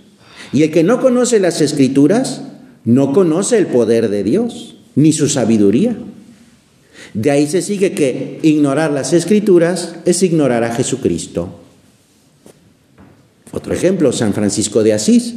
Y 0.52 0.62
el 0.62 0.70
que 0.70 0.82
no 0.82 1.00
conoce 1.00 1.40
las 1.40 1.60
escrituras, 1.60 2.42
no 2.84 3.12
conoce 3.12 3.58
el 3.58 3.66
poder 3.66 4.08
de 4.08 4.24
Dios, 4.24 4.76
ni 4.94 5.12
su 5.12 5.28
sabiduría. 5.28 5.96
De 7.14 7.30
ahí 7.30 7.46
se 7.46 7.62
sigue 7.62 7.92
que 7.92 8.40
ignorar 8.42 8.90
las 8.90 9.12
escrituras 9.12 9.96
es 10.04 10.22
ignorar 10.22 10.64
a 10.64 10.74
Jesucristo. 10.74 11.60
Otro 13.52 13.74
ejemplo, 13.74 14.12
San 14.12 14.32
Francisco 14.32 14.82
de 14.82 14.94
Asís. 14.94 15.34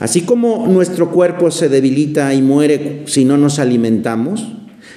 Así 0.00 0.22
como 0.22 0.66
nuestro 0.66 1.10
cuerpo 1.10 1.50
se 1.50 1.68
debilita 1.68 2.34
y 2.34 2.42
muere 2.42 3.04
si 3.06 3.24
no 3.24 3.36
nos 3.36 3.58
alimentamos, 3.58 4.46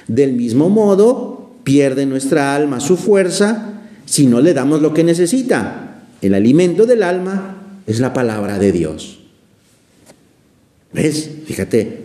del 0.08 0.32
mismo 0.32 0.68
modo 0.68 1.50
pierde 1.62 2.06
nuestra 2.06 2.54
alma 2.54 2.80
su 2.80 2.96
fuerza 2.96 3.80
si 4.04 4.26
no 4.26 4.40
le 4.40 4.54
damos 4.54 4.82
lo 4.82 4.92
que 4.92 5.04
necesita. 5.04 6.02
El 6.20 6.34
alimento 6.34 6.86
del 6.86 7.02
alma 7.02 7.56
es 7.86 8.00
la 8.00 8.12
palabra 8.12 8.58
de 8.58 8.72
Dios. 8.72 9.19
¿Ves? 10.92 11.30
Fíjate, 11.46 11.98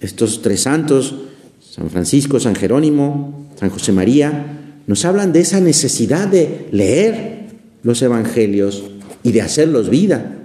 estos 0.00 0.42
tres 0.42 0.62
santos, 0.62 1.14
San 1.60 1.90
Francisco, 1.90 2.40
San 2.40 2.54
Jerónimo, 2.54 3.48
San 3.58 3.70
José 3.70 3.92
María, 3.92 4.80
nos 4.86 5.04
hablan 5.04 5.32
de 5.32 5.40
esa 5.40 5.60
necesidad 5.60 6.26
de 6.26 6.66
leer 6.72 7.46
los 7.82 8.02
evangelios 8.02 8.84
y 9.22 9.32
de 9.32 9.42
hacerlos 9.42 9.90
vida. 9.90 10.36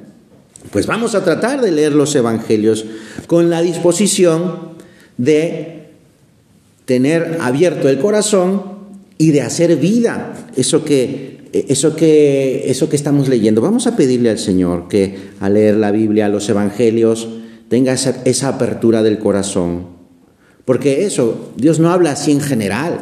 Pues 0.71 0.88
vamos 0.88 1.15
a 1.15 1.23
tratar 1.23 1.62
de 1.62 1.71
leer 1.71 1.93
los 1.93 2.15
evangelios 2.15 2.86
con 3.28 3.49
la 3.49 3.62
disposición 3.62 4.75
de 5.17 5.88
tener 6.86 7.38
abierto 7.41 7.89
el 7.89 7.99
corazón 7.99 8.75
y 9.17 9.32
de 9.32 9.41
hacer 9.41 9.78
vida 9.78 10.49
eso 10.56 10.84
que, 10.84 11.39
eso 11.54 11.95
que, 11.95 12.69
eso 12.69 12.89
que 12.89 12.95
estamos 12.95 13.30
leyendo. 13.30 13.62
Vamos 13.62 13.88
a 13.88 13.95
pedirle 13.95 14.30
al 14.30 14.39
Señor 14.39 14.88
que 14.88 15.17
al 15.39 15.54
leer 15.56 15.78
la 15.78 15.91
Biblia, 15.91 16.30
los 16.30 16.47
evangelios, 16.49 17.28
tenga 17.69 17.93
esa, 17.93 18.21
esa 18.25 18.49
apertura 18.49 19.04
del 19.04 19.19
corazón. 19.19 19.88
Porque 20.65 21.06
eso, 21.06 21.51
Dios 21.56 21.80
no 21.80 21.91
habla 21.91 22.12
así 22.12 22.32
en 22.32 22.41
general. 22.41 22.99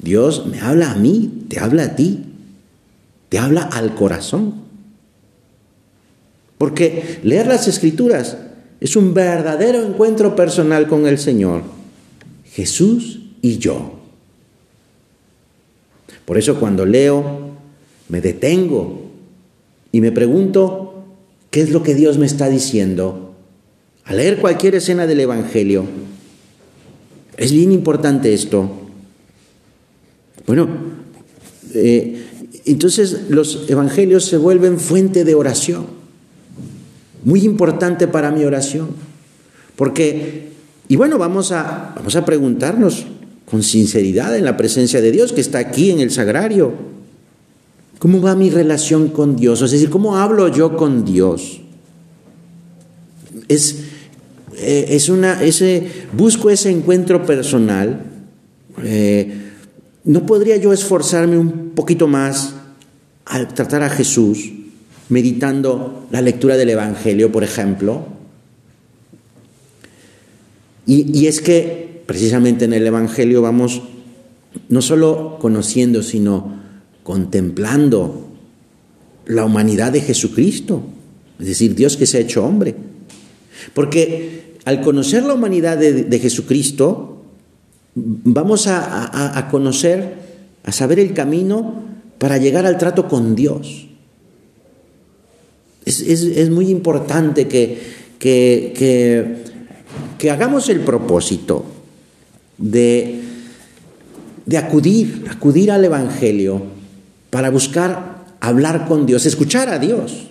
Dios 0.00 0.46
me 0.46 0.60
habla 0.60 0.92
a 0.92 0.96
mí, 0.96 1.44
te 1.48 1.60
habla 1.60 1.84
a 1.84 1.96
ti, 1.96 2.24
te 3.28 3.38
habla 3.38 3.62
al 3.62 3.94
corazón. 3.94 4.54
Porque 6.58 7.20
leer 7.22 7.46
las 7.46 7.68
escrituras 7.68 8.36
es 8.80 8.96
un 8.96 9.14
verdadero 9.14 9.82
encuentro 9.82 10.34
personal 10.34 10.88
con 10.88 11.06
el 11.06 11.18
Señor, 11.18 11.62
Jesús 12.44 13.20
y 13.42 13.58
yo. 13.58 13.98
Por 16.24 16.38
eso 16.38 16.58
cuando 16.58 16.86
leo, 16.86 17.50
me 18.08 18.20
detengo 18.20 19.10
y 19.92 20.00
me 20.00 20.12
pregunto, 20.12 21.04
¿qué 21.50 21.60
es 21.60 21.70
lo 21.70 21.82
que 21.82 21.94
Dios 21.94 22.18
me 22.18 22.26
está 22.26 22.48
diciendo? 22.48 23.29
Al 24.04 24.16
leer 24.16 24.38
cualquier 24.38 24.74
escena 24.74 25.06
del 25.06 25.20
Evangelio, 25.20 25.84
es 27.36 27.52
bien 27.52 27.72
importante 27.72 28.34
esto. 28.34 28.70
Bueno, 30.46 30.68
eh, 31.74 32.26
entonces 32.64 33.28
los 33.28 33.70
Evangelios 33.70 34.24
se 34.24 34.36
vuelven 34.36 34.78
fuente 34.78 35.24
de 35.24 35.34
oración 35.34 36.00
muy 37.24 37.44
importante 37.44 38.08
para 38.08 38.30
mi 38.30 38.44
oración. 38.44 38.88
Porque, 39.76 40.50
y 40.88 40.96
bueno, 40.96 41.18
vamos 41.18 41.52
a, 41.52 41.92
vamos 41.96 42.16
a 42.16 42.24
preguntarnos 42.24 43.06
con 43.44 43.62
sinceridad 43.62 44.36
en 44.36 44.44
la 44.44 44.56
presencia 44.56 45.00
de 45.00 45.10
Dios 45.10 45.32
que 45.32 45.40
está 45.40 45.58
aquí 45.58 45.90
en 45.90 46.00
el 46.00 46.10
sagrario. 46.10 46.72
¿Cómo 47.98 48.20
va 48.20 48.34
mi 48.34 48.50
relación 48.50 49.08
con 49.08 49.36
Dios? 49.36 49.62
Es 49.62 49.72
decir, 49.72 49.90
¿cómo 49.90 50.16
hablo 50.16 50.48
yo 50.48 50.76
con 50.76 51.04
Dios? 51.04 51.60
Es, 53.48 53.84
eh, 54.60 54.86
es 54.90 55.08
una, 55.08 55.42
ese, 55.42 55.86
busco 56.12 56.50
ese 56.50 56.70
encuentro 56.70 57.24
personal. 57.26 58.04
Eh, 58.84 59.32
¿No 60.04 60.26
podría 60.26 60.56
yo 60.56 60.72
esforzarme 60.72 61.36
un 61.36 61.70
poquito 61.70 62.06
más 62.06 62.54
al 63.26 63.52
tratar 63.54 63.82
a 63.82 63.90
Jesús? 63.90 64.52
meditando 65.10 66.06
la 66.10 66.22
lectura 66.22 66.56
del 66.56 66.70
Evangelio, 66.70 67.30
por 67.30 67.44
ejemplo. 67.44 68.06
Y, 70.86 71.26
es 71.26 71.40
que 71.40 72.02
precisamente 72.06 72.64
en 72.64 72.72
el 72.72 72.86
Evangelio 72.86 73.42
vamos 73.42 73.82
no 74.68 74.82
solo 74.82 75.38
conociendo, 75.40 76.02
sino 76.02 76.58
contemplando 77.04 78.28
la 79.26 79.44
humanidad 79.44 79.92
de 79.92 80.00
Jesucristo, 80.00 80.82
es 81.38 81.46
decir, 81.46 81.76
Dios 81.76 81.96
que 81.96 82.06
se 82.06 82.18
ha 82.18 82.20
hecho 82.20 82.44
hombre. 82.44 82.74
Porque 83.74 84.49
al 84.70 84.80
conocer 84.82 85.24
la 85.24 85.34
humanidad 85.34 85.76
de, 85.76 86.18
Jesucristo, 86.20 87.24
vamos 87.96 88.68
a, 88.68 89.48
conocer, 89.50 90.14
a 90.62 90.70
saber 90.70 91.00
el 91.00 91.12
camino 91.12 91.82
para 92.18 92.38
llegar 92.38 92.66
al 92.66 92.78
trato 92.78 93.08
con 93.08 93.34
Dios. 93.34 93.88
Es, 95.84 96.50
muy 96.50 96.70
importante 96.70 97.48
que, 97.48 97.80
que, 98.20 99.42
hagamos 100.30 100.68
el 100.68 100.82
propósito 100.82 101.64
de, 102.56 103.22
de 104.46 104.56
acudir, 104.56 105.24
acudir 105.28 105.72
al 105.72 105.84
Evangelio 105.84 106.62
para 107.30 107.50
buscar 107.50 108.24
hablar 108.38 108.86
con 108.86 109.04
Dios, 109.04 109.26
escuchar 109.26 109.68
a 109.68 109.80
Dios. 109.80 110.28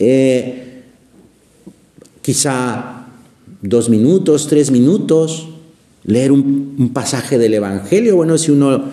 Eh, 0.00 0.69
quizá 2.22 3.06
dos 3.62 3.88
minutos, 3.88 4.48
tres 4.48 4.70
minutos, 4.70 5.48
leer 6.04 6.32
un, 6.32 6.90
pasaje 6.92 7.38
del 7.38 7.54
Evangelio. 7.54 8.16
Bueno, 8.16 8.38
si 8.38 8.50
uno 8.50 8.84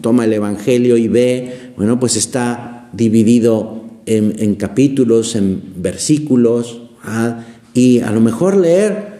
toma 0.00 0.24
el 0.24 0.32
Evangelio 0.32 0.96
y 0.96 1.08
ve, 1.08 1.72
bueno, 1.76 2.00
pues 2.00 2.16
está 2.16 2.88
dividido 2.92 3.84
en, 4.06 4.54
capítulos, 4.56 5.36
en 5.36 5.62
versículos, 5.76 6.82
¿ah? 7.04 7.44
y 7.74 8.00
a 8.00 8.10
lo 8.10 8.20
mejor 8.20 8.56
leer 8.56 9.10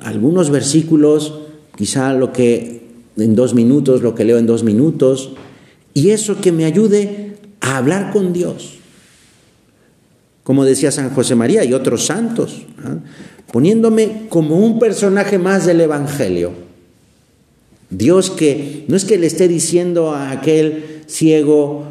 algunos 0.00 0.50
versículos, 0.50 1.34
quizá 1.76 2.12
lo 2.12 2.32
que 2.32 2.82
en 3.16 3.34
dos 3.34 3.54
minutos, 3.54 4.02
lo 4.02 4.14
que 4.14 4.24
leo 4.24 4.38
en 4.38 4.46
dos 4.46 4.64
minutos, 4.64 5.32
y 5.94 6.10
eso 6.10 6.40
que 6.40 6.52
me 6.52 6.64
ayude 6.64 7.36
a 7.60 7.76
hablar 7.76 8.12
con 8.12 8.32
Dios. 8.32 8.81
Como 10.52 10.66
decía 10.66 10.92
San 10.92 11.14
José 11.14 11.34
María 11.34 11.64
y 11.64 11.72
otros 11.72 12.04
santos, 12.04 12.66
¿ah? 12.84 12.98
poniéndome 13.50 14.26
como 14.28 14.58
un 14.58 14.78
personaje 14.78 15.38
más 15.38 15.64
del 15.64 15.80
Evangelio. 15.80 16.52
Dios 17.88 18.28
que 18.28 18.84
no 18.86 18.94
es 18.94 19.06
que 19.06 19.16
le 19.16 19.28
esté 19.28 19.48
diciendo 19.48 20.10
a 20.10 20.30
aquel 20.30 21.04
ciego 21.06 21.84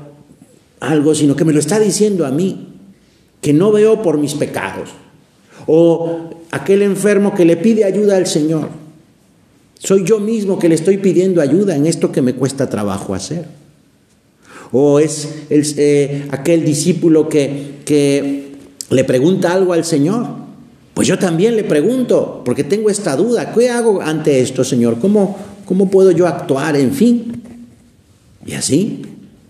algo, 0.80 1.16
sino 1.16 1.36
que 1.36 1.44
me 1.44 1.54
lo 1.54 1.60
está 1.60 1.80
diciendo 1.80 2.24
a 2.24 2.30
mí, 2.30 2.68
que 3.42 3.52
no 3.52 3.72
veo 3.72 4.04
por 4.04 4.20
mis 4.20 4.36
pecados. 4.36 4.92
O 5.66 6.30
aquel 6.52 6.84
enfermo 6.84 7.34
que 7.34 7.46
le 7.46 7.58
pide 7.58 7.84
ayuda 7.84 8.16
al 8.16 8.28
Señor. 8.28 8.70
Soy 9.80 10.04
yo 10.04 10.20
mismo 10.20 10.60
que 10.60 10.70
le 10.70 10.76
estoy 10.76 10.98
pidiendo 11.00 11.42
ayuda 11.42 11.76
en 11.76 11.88
esto 11.88 12.12
que 12.12 12.22
me 12.22 12.36
cuesta 12.36 12.70
trabajo 12.70 13.16
hacer. 13.16 13.46
O 14.72 15.00
es 15.00 15.28
eh, 15.50 16.28
aquel 16.30 16.64
discípulo 16.64 17.28
que, 17.28 17.82
que 17.86 18.51
le 18.92 19.04
pregunta 19.04 19.54
algo 19.54 19.74
al 19.74 19.86
Señor 19.86 20.42
pues 20.94 21.08
yo 21.08 21.18
también 21.18 21.56
le 21.56 21.64
pregunto, 21.64 22.42
porque 22.44 22.64
tengo 22.64 22.90
esta 22.90 23.16
duda, 23.16 23.54
¿qué 23.54 23.70
hago 23.70 24.02
ante 24.02 24.42
esto, 24.42 24.64
Señor? 24.64 25.00
¿Cómo, 25.00 25.38
cómo 25.66 25.90
puedo 25.90 26.12
yo 26.12 26.28
actuar? 26.28 26.76
En 26.76 26.94
fin. 26.94 27.42
Y 28.46 28.54
así, 28.54 29.02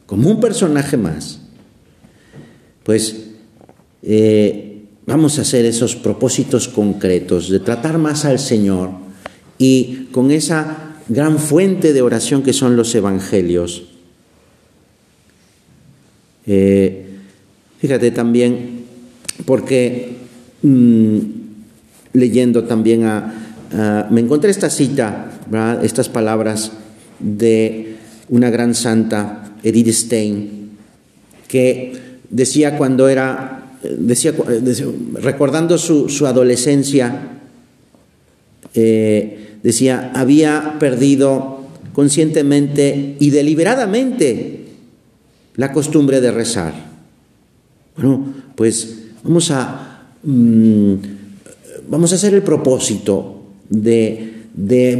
como 0.05 0.29
un 0.29 0.39
personaje 0.39 0.97
más. 0.97 1.39
Pues 2.83 3.27
eh, 4.03 4.83
vamos 5.05 5.39
a 5.39 5.41
hacer 5.41 5.65
esos 5.65 5.95
propósitos 5.95 6.67
concretos 6.67 7.49
de 7.49 7.59
tratar 7.59 7.97
más 7.97 8.25
al 8.25 8.39
Señor 8.39 8.91
y 9.57 10.07
con 10.11 10.31
esa 10.31 10.95
gran 11.07 11.39
fuente 11.39 11.93
de 11.93 12.01
oración 12.01 12.43
que 12.43 12.53
son 12.53 12.75
los 12.75 12.93
evangelios. 12.93 13.83
Eh, 16.45 17.05
fíjate 17.79 18.11
también, 18.11 18.80
porque 19.45 20.21
Mm, 20.63 21.19
leyendo 22.13 22.65
también 22.65 23.05
a, 23.05 24.07
me 24.11 24.21
encontré 24.21 24.51
esta 24.51 24.69
cita, 24.69 25.31
estas 25.81 26.09
palabras 26.09 26.71
de 27.19 27.95
una 28.29 28.49
gran 28.49 28.75
santa, 28.75 29.53
Edith 29.63 29.87
Stein, 29.87 30.71
que 31.47 31.93
decía 32.29 32.77
cuando 32.77 33.07
era, 33.07 33.77
decía, 33.81 34.33
recordando 35.13 35.77
su, 35.77 36.27
adolescencia, 36.27 37.39
eh, 38.75 39.55
decía, 39.63 40.11
había 40.13 40.75
perdido 40.79 41.65
conscientemente 41.93 43.15
y 43.19 43.29
deliberadamente 43.29 44.65
la 45.55 45.71
costumbre 45.71 46.19
de 46.19 46.31
rezar. 46.31 46.73
Bueno, 47.95 48.33
pues 48.55 49.00
vamos 49.23 49.51
a, 49.51 49.91
Mm, 50.23 50.95
vamos 51.87 52.11
a 52.11 52.15
hacer 52.15 52.33
el 52.33 52.43
propósito 52.43 53.41
de, 53.69 54.27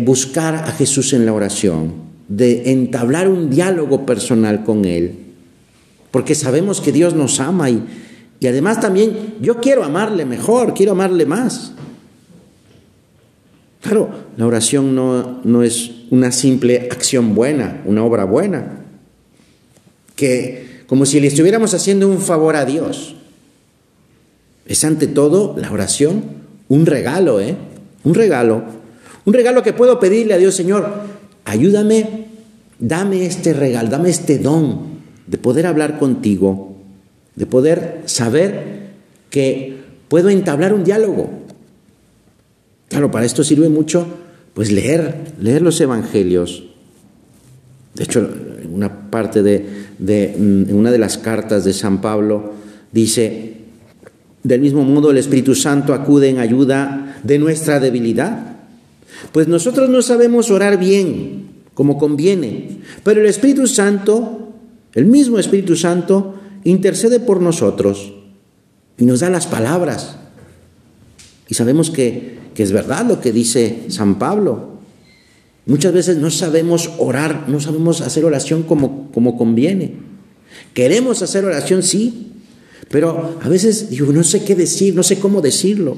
buscar 0.03 0.55
a 0.55 0.71
Jesús 0.71 1.13
en 1.13 1.25
la 1.25 1.33
oración, 1.33 1.93
de 2.27 2.71
entablar 2.71 3.27
un 3.27 3.49
diálogo 3.49 4.05
personal 4.05 4.63
con 4.63 4.85
Él, 4.85 5.15
porque 6.09 6.35
sabemos 6.35 6.81
que 6.81 6.91
Dios 6.91 7.13
nos 7.13 7.39
ama 7.39 7.69
y, 7.69 7.83
y 8.39 8.47
además 8.47 8.79
también 8.79 9.35
yo 9.41 9.59
quiero 9.59 9.83
amarle 9.83 10.25
mejor, 10.25 10.73
quiero 10.73 10.93
amarle 10.93 11.25
más. 11.25 11.73
Claro, 13.81 14.09
la 14.37 14.45
oración 14.45 14.95
no, 14.95 15.41
no, 15.43 15.63
es 15.63 15.91
una 16.11 16.31
simple 16.31 16.87
acción 16.91 17.35
buena, 17.35 17.81
una 17.85 18.03
obra 18.03 18.25
buena, 18.25 18.85
que 20.15 20.83
como 20.87 21.05
si 21.05 21.19
le 21.19 21.27
estuviéramos 21.27 21.73
haciendo 21.73 22.07
un 22.07 22.19
favor 22.19 22.55
a 22.55 22.65
Dios. 22.65 23.15
Es 24.71 24.85
ante 24.85 25.07
todo 25.07 25.53
la 25.57 25.69
oración 25.69 26.23
un 26.69 26.85
regalo, 26.85 27.41
¿eh? 27.41 27.57
Un 28.05 28.13
regalo. 28.13 28.63
Un 29.25 29.33
regalo 29.33 29.63
que 29.63 29.73
puedo 29.73 29.99
pedirle 29.99 30.33
a 30.33 30.37
Dios, 30.37 30.55
Señor, 30.55 30.89
ayúdame, 31.43 32.27
dame 32.79 33.25
este 33.25 33.51
regalo, 33.51 33.89
dame 33.89 34.09
este 34.09 34.37
don 34.37 34.91
de 35.27 35.37
poder 35.37 35.67
hablar 35.67 35.99
contigo, 35.99 36.77
de 37.35 37.45
poder 37.45 38.03
saber 38.05 38.91
que 39.29 39.75
puedo 40.07 40.29
entablar 40.29 40.73
un 40.73 40.85
diálogo. 40.85 41.29
Claro, 42.87 43.11
para 43.11 43.25
esto 43.25 43.43
sirve 43.43 43.67
mucho, 43.67 44.07
pues 44.53 44.71
leer, 44.71 45.33
leer 45.37 45.61
los 45.61 45.81
evangelios. 45.81 46.63
De 47.93 48.05
hecho, 48.05 48.19
en 48.21 48.73
una 48.73 49.11
parte 49.11 49.43
de, 49.43 49.65
de 49.99 50.33
en 50.33 50.73
una 50.73 50.91
de 50.91 50.97
las 50.97 51.17
cartas 51.17 51.65
de 51.65 51.73
San 51.73 51.99
Pablo 51.99 52.53
dice, 52.93 53.60
del 54.43 54.61
mismo 54.61 54.83
modo, 54.83 55.11
el 55.11 55.17
Espíritu 55.17 55.55
Santo 55.55 55.93
acude 55.93 56.29
en 56.29 56.39
ayuda 56.39 57.19
de 57.23 57.37
nuestra 57.37 57.79
debilidad. 57.79 58.57
Pues 59.31 59.47
nosotros 59.47 59.89
no 59.89 60.01
sabemos 60.01 60.49
orar 60.49 60.79
bien 60.79 61.49
como 61.73 61.97
conviene, 61.97 62.79
pero 63.03 63.21
el 63.21 63.27
Espíritu 63.27 63.67
Santo, 63.67 64.53
el 64.93 65.05
mismo 65.05 65.39
Espíritu 65.39 65.75
Santo, 65.75 66.35
intercede 66.63 67.19
por 67.19 67.41
nosotros 67.41 68.13
y 68.97 69.05
nos 69.05 69.19
da 69.19 69.29
las 69.29 69.47
palabras. 69.47 70.17
Y 71.47 71.53
sabemos 71.53 71.91
que, 71.91 72.39
que 72.53 72.63
es 72.63 72.71
verdad 72.71 73.05
lo 73.05 73.21
que 73.21 73.31
dice 73.31 73.85
San 73.89 74.17
Pablo. 74.17 74.71
Muchas 75.65 75.93
veces 75.93 76.17
no 76.17 76.31
sabemos 76.31 76.91
orar, 76.97 77.45
no 77.47 77.59
sabemos 77.59 78.01
hacer 78.01 78.25
oración 78.25 78.63
como, 78.63 79.11
como 79.11 79.37
conviene. 79.37 79.95
Queremos 80.73 81.21
hacer 81.21 81.45
oración, 81.45 81.83
sí, 81.83 82.30
pero 82.91 83.37
a 83.41 83.47
veces 83.47 83.89
digo, 83.89 84.11
no 84.11 84.23
sé 84.23 84.43
qué 84.43 84.53
decir, 84.53 84.93
no 84.93 85.01
sé 85.01 85.17
cómo 85.17 85.41
decirlo. 85.41 85.97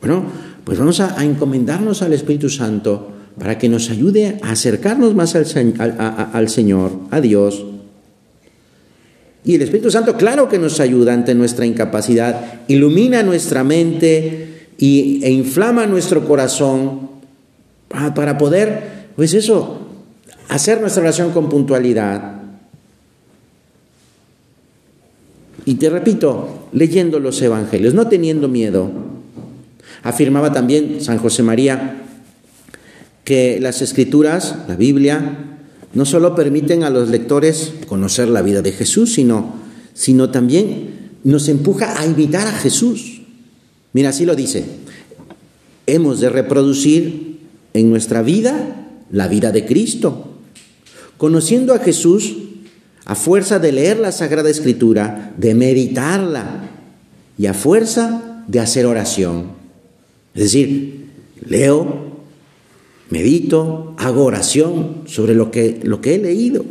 Bueno, 0.00 0.24
pues 0.62 0.78
vamos 0.78 1.00
a, 1.00 1.24
encomendarnos 1.24 2.02
al 2.02 2.12
Espíritu 2.12 2.50
Santo 2.50 3.10
para 3.38 3.56
que 3.56 3.70
nos 3.70 3.88
ayude 3.88 4.38
a 4.42 4.50
acercarnos 4.50 5.14
más 5.14 5.34
al, 5.34 6.48
Señor, 6.48 6.92
a 7.10 7.20
Dios. 7.22 7.64
Y 9.44 9.54
el 9.54 9.62
Espíritu 9.62 9.90
Santo, 9.90 10.16
claro 10.16 10.48
que 10.48 10.58
nos 10.58 10.78
ayuda 10.78 11.14
ante 11.14 11.34
nuestra 11.34 11.64
incapacidad, 11.64 12.60
ilumina 12.68 13.22
nuestra 13.22 13.64
mente 13.64 14.68
y, 14.76 15.24
e 15.24 15.30
inflama 15.30 15.86
nuestro 15.86 16.26
corazón 16.26 17.08
para, 17.88 18.12
para 18.12 18.36
poder, 18.36 19.08
pues 19.16 19.32
eso, 19.32 19.88
hacer 20.48 20.82
nuestra 20.82 21.02
oración 21.02 21.30
con 21.30 21.48
puntualidad. 21.48 22.38
Y 25.68 25.74
te 25.74 25.90
repito, 25.90 26.48
leyendo 26.72 27.20
los 27.20 27.42
evangelios, 27.42 27.92
no 27.92 28.08
teniendo 28.08 28.48
miedo. 28.48 28.90
Afirmaba 30.02 30.50
también 30.50 31.02
San 31.02 31.18
José 31.18 31.42
María 31.42 32.04
que 33.22 33.58
las 33.60 33.82
escrituras, 33.82 34.60
la 34.66 34.76
Biblia, 34.76 35.58
no 35.92 36.06
solo 36.06 36.34
permiten 36.34 36.84
a 36.84 36.88
los 36.88 37.10
lectores 37.10 37.74
conocer 37.86 38.28
la 38.28 38.40
vida 38.40 38.62
de 38.62 38.72
Jesús, 38.72 39.12
sino, 39.12 39.56
sino 39.92 40.30
también 40.30 41.10
nos 41.22 41.50
empuja 41.50 42.00
a 42.00 42.06
imitar 42.06 42.46
a 42.46 42.52
Jesús. 42.52 43.20
Mira, 43.92 44.08
así 44.08 44.24
lo 44.24 44.34
dice. 44.34 44.64
Hemos 45.86 46.20
de 46.20 46.30
reproducir 46.30 47.40
en 47.74 47.90
nuestra 47.90 48.22
vida 48.22 48.88
la 49.10 49.28
vida 49.28 49.52
de 49.52 49.66
Cristo. 49.66 50.30
Conociendo 51.18 51.74
a 51.74 51.78
Jesús, 51.80 52.36
a 53.08 53.14
fuerza 53.14 53.58
de 53.58 53.72
leer 53.72 53.98
la 53.98 54.12
Sagrada 54.12 54.50
Escritura, 54.50 55.32
de 55.38 55.54
meditarla 55.54 56.68
y 57.38 57.46
a 57.46 57.54
fuerza 57.54 58.44
de 58.46 58.60
hacer 58.60 58.84
oración. 58.84 59.46
Es 60.34 60.42
decir, 60.42 61.06
leo, 61.40 62.18
medito, 63.08 63.94
hago 63.96 64.24
oración 64.24 65.04
sobre 65.06 65.34
lo 65.34 65.50
que, 65.50 65.80
lo 65.84 66.02
que 66.02 66.16
he 66.16 66.18
leído. 66.18 66.66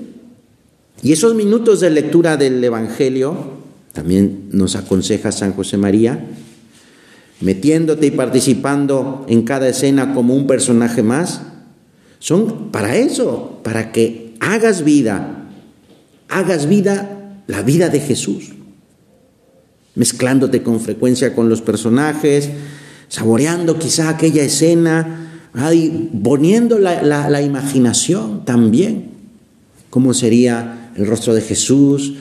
Y 1.01 1.11
esos 1.11 1.33
minutos 1.33 1.79
de 1.79 1.89
lectura 1.89 2.37
del 2.37 2.63
Evangelio, 2.63 3.35
también 3.93 4.49
nos 4.51 4.75
aconseja 4.75 5.31
San 5.31 5.53
José 5.53 5.77
María, 5.77 6.23
metiéndote 7.41 8.05
y 8.05 8.11
participando 8.11 9.25
en 9.27 9.41
cada 9.41 9.69
escena 9.69 10.13
como 10.13 10.35
un 10.35 10.45
personaje 10.45 11.01
más, 11.01 11.41
Son 12.19 12.71
para 12.71 12.95
eso, 12.95 13.59
para 13.63 13.91
que 13.91 14.35
hagas 14.39 14.83
vida, 14.83 15.46
hagas 16.29 16.67
vida, 16.67 17.41
la 17.47 17.61
vida 17.61 17.89
de 17.89 17.99
Jesús, 17.99 18.51
mezclándote 19.95 20.63
con 20.63 20.79
frecuencia 20.79 21.33
con 21.33 21.49
los 21.49 21.61
personajes, 21.61 22.49
saboreando 23.09 23.79
quizá 23.79 24.09
aquella 24.09 24.43
escena, 24.43 25.23
y 25.73 25.89
poniendo 26.21 26.77
la, 26.77 27.01
la 27.01 27.41
imaginación 27.41 28.45
también, 28.45 29.05
cómo 29.89 30.13
sería 30.13 30.91
el 30.95 31.07
rostro 31.07 31.33
de 31.33 31.41
Jesús, 31.41 32.13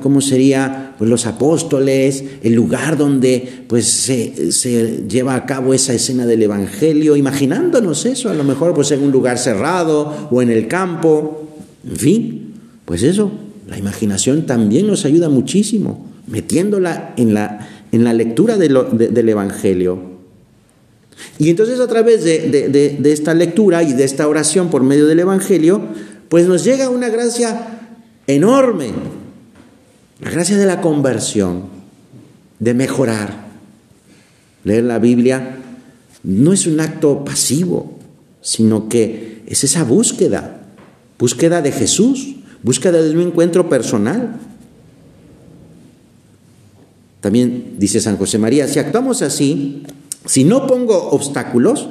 cómo 0.00 0.20
sería 0.20 0.94
pues, 0.98 1.10
los 1.10 1.26
apóstoles, 1.26 2.24
el 2.42 2.54
lugar 2.54 2.96
donde 2.96 3.64
pues, 3.66 3.86
se, 3.86 4.52
se, 4.52 5.04
lleva 5.08 5.34
a 5.34 5.46
cabo 5.46 5.74
esa 5.74 5.92
escena 5.92 6.26
del 6.26 6.42
Evangelio, 6.42 7.16
imaginándonos 7.16 8.06
eso, 8.06 8.30
a 8.30 8.34
lo 8.34 8.44
mejor 8.44 8.74
pues, 8.74 8.90
en 8.92 9.02
un 9.02 9.10
lugar 9.10 9.38
cerrado 9.38 10.28
o 10.30 10.42
en 10.42 10.50
el 10.50 10.68
campo, 10.68 11.48
en 11.88 11.96
fin, 11.96 12.54
pues 12.84 13.02
eso, 13.02 13.30
la 13.70 13.78
imaginación 13.78 14.44
también 14.44 14.86
nos 14.86 15.06
ayuda 15.06 15.30
muchísimo, 15.30 16.06
metiéndola 16.26 17.14
en 17.16 17.32
la, 17.32 17.66
en 17.92 18.04
la 18.04 18.12
lectura 18.12 18.58
del 18.58 19.28
Evangelio. 19.28 20.10
Y 21.38 21.48
entonces 21.48 21.80
a 21.80 21.86
través 21.86 22.24
de, 22.24 22.68
de 23.00 23.12
esta 23.12 23.32
lectura 23.32 23.82
y 23.82 23.94
de 23.94 24.04
esta 24.04 24.28
oración 24.28 24.68
por 24.68 24.82
medio 24.82 25.06
del 25.06 25.20
Evangelio, 25.20 25.80
pues 26.28 26.46
nos 26.46 26.64
llega 26.64 26.90
una 26.90 27.08
gracia 27.08 27.78
enorme 28.26 28.92
la 30.20 30.30
gracia 30.30 30.56
de 30.58 30.66
la 30.66 30.80
conversión, 30.80 31.64
de 32.58 32.74
mejorar. 32.74 33.48
Leer 34.64 34.84
la 34.84 34.98
Biblia 34.98 35.56
no 36.22 36.52
es 36.52 36.66
un 36.66 36.80
acto 36.80 37.24
pasivo, 37.24 37.98
sino 38.42 38.88
que 38.88 39.42
es 39.46 39.64
esa 39.64 39.84
búsqueda, 39.84 40.60
búsqueda 41.18 41.62
de 41.62 41.72
Jesús, 41.72 42.36
búsqueda 42.62 43.02
de 43.02 43.10
un 43.10 43.20
encuentro 43.20 43.68
personal. 43.68 44.38
También 47.20 47.74
dice 47.78 48.00
San 48.00 48.16
José 48.16 48.38
María, 48.38 48.66
si 48.66 48.78
actuamos 48.78 49.22
así, 49.22 49.82
si 50.24 50.44
no 50.44 50.66
pongo 50.66 51.10
obstáculos, 51.10 51.88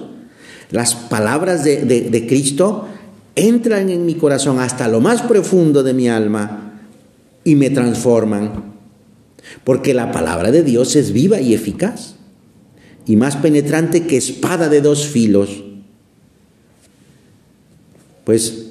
las 0.72 0.96
palabras 0.96 1.64
de, 1.64 1.84
de 1.86 2.28
Cristo 2.28 2.88
entran 3.36 3.90
en 3.90 4.06
mi 4.06 4.16
corazón 4.16 4.60
hasta 4.60 4.88
lo 4.88 5.02
más 5.02 5.22
profundo 5.22 5.84
de 5.84 5.94
mi 5.94 6.10
alma 6.10 6.82
y 7.44 7.56
me 7.56 7.70
transforman. 7.70 8.70
Porque 9.64 9.94
la 9.94 10.12
palabra 10.12 10.52
de 10.52 10.64
Dios 10.64 10.96
es 10.96 11.12
viva 11.12 11.40
y 11.40 11.54
eficaz 11.54 12.16
y 13.06 13.16
más 13.16 13.36
penetrante 13.38 14.06
que 14.06 14.18
espada 14.18 14.70
de 14.70 14.82
dos 14.82 15.08
filos. 15.08 15.64
Pues 18.24 18.69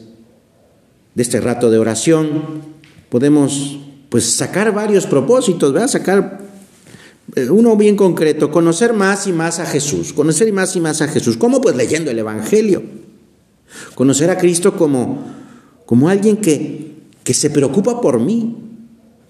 de 1.18 1.22
este 1.22 1.40
rato 1.40 1.68
de 1.68 1.78
oración 1.78 2.62
podemos 3.08 3.76
pues 4.08 4.24
sacar 4.24 4.72
varios 4.72 5.04
propósitos, 5.04 5.72
¿verdad? 5.72 5.88
Sacar 5.88 6.40
eh, 7.34 7.50
uno 7.50 7.76
bien 7.76 7.96
concreto, 7.96 8.52
conocer 8.52 8.92
más 8.92 9.26
y 9.26 9.32
más 9.32 9.58
a 9.58 9.66
Jesús, 9.66 10.12
conocer 10.12 10.52
más 10.52 10.76
y 10.76 10.80
más 10.80 11.02
a 11.02 11.08
Jesús. 11.08 11.36
¿Cómo? 11.36 11.60
Pues 11.60 11.74
leyendo 11.74 12.12
el 12.12 12.20
Evangelio. 12.20 12.84
Conocer 13.96 14.30
a 14.30 14.38
Cristo 14.38 14.76
como, 14.76 15.24
como 15.86 16.08
alguien 16.08 16.36
que, 16.36 16.92
que 17.24 17.34
se 17.34 17.50
preocupa 17.50 18.00
por 18.00 18.20
mí, 18.20 18.54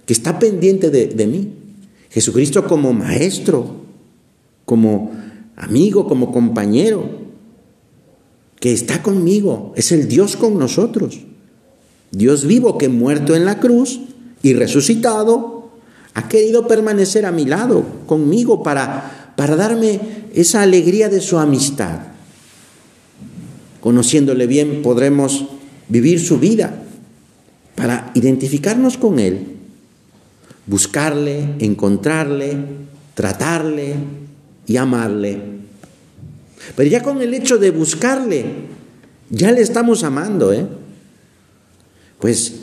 que 0.05 0.13
está 0.13 0.39
pendiente 0.39 0.91
de, 0.91 1.27
mí. 1.27 1.55
Jesucristo 2.11 2.67
como 2.67 2.93
maestro, 2.93 3.77
como 4.67 5.13
amigo, 5.57 6.07
como 6.07 6.33
compañero, 6.33 7.09
que 8.61 8.75
está 8.75 9.03
conmigo, 9.03 9.73
es 9.75 9.91
el 9.91 10.07
Dios 10.07 10.37
con 10.37 10.59
nosotros. 10.59 11.21
Dios 12.11 12.47
vivo 12.47 12.79
que 12.79 12.89
muerto 12.89 13.35
en 13.35 13.45
la 13.45 13.61
cruz 13.61 14.01
y 14.43 14.55
resucitado, 14.55 15.71
ha 16.15 16.29
querido 16.29 16.67
permanecer 16.67 17.27
a 17.27 17.33
mi 17.33 17.45
lado, 17.45 17.85
conmigo, 18.07 18.63
para, 18.63 19.33
para 19.37 19.57
darme 19.57 20.01
esa 20.35 20.63
alegría 20.63 21.09
de 21.09 21.21
su 21.21 21.39
amistad. 21.39 22.01
Conociéndole 23.81 24.47
bien 24.47 24.83
podremos 24.83 25.45
vivir 25.89 26.21
su 26.21 26.39
vida 26.39 26.83
para 27.77 28.11
identificarnos 28.15 28.99
con 28.99 29.19
Él 29.19 29.59
buscarle, 30.69 31.55
encontrarle, 31.59 32.57
tratarle 33.15 33.95
y 34.67 34.77
amarle. 34.77 35.41
Pero 36.77 36.91
ya 36.91 37.03
con 37.03 37.21
el 37.23 37.35
hecho 37.35 37.59
de 37.59 37.71
buscarle, 37.71 38.45
ya 39.31 39.51
le 39.51 39.63
estamos 39.63 40.05
amando, 40.05 40.53
¿eh? 40.53 40.67
Pues 42.19 42.55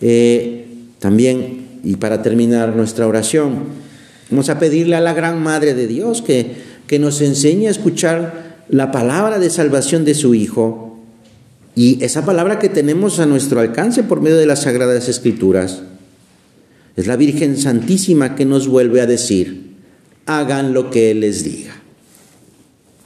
eh, 0.00 0.66
también, 0.98 1.80
y 1.84 1.96
para 1.96 2.22
terminar 2.22 2.74
nuestra 2.74 3.06
oración, 3.06 3.64
vamos 4.30 4.48
a 4.48 4.58
pedirle 4.58 4.96
a 4.96 5.00
la 5.00 5.14
Gran 5.14 5.42
Madre 5.42 5.74
de 5.74 5.86
Dios 5.86 6.22
que, 6.22 6.56
que 6.86 6.98
nos 6.98 7.20
enseñe 7.20 7.66
a 7.66 7.70
escuchar 7.70 8.64
la 8.68 8.90
palabra 8.90 9.38
de 9.38 9.50
salvación 9.50 10.04
de 10.04 10.14
su 10.14 10.34
Hijo 10.34 10.98
y 11.76 12.02
esa 12.02 12.24
palabra 12.24 12.58
que 12.58 12.68
tenemos 12.68 13.20
a 13.20 13.26
nuestro 13.26 13.60
alcance 13.60 14.02
por 14.02 14.20
medio 14.20 14.38
de 14.38 14.46
las 14.46 14.62
Sagradas 14.62 15.08
Escrituras. 15.08 15.82
Es 16.96 17.06
la 17.06 17.16
Virgen 17.16 17.58
Santísima 17.58 18.34
que 18.34 18.46
nos 18.46 18.66
vuelve 18.66 19.02
a 19.02 19.06
decir, 19.06 19.74
hagan 20.24 20.72
lo 20.72 20.90
que 20.90 21.10
Él 21.10 21.20
les 21.20 21.44
diga. 21.44 21.82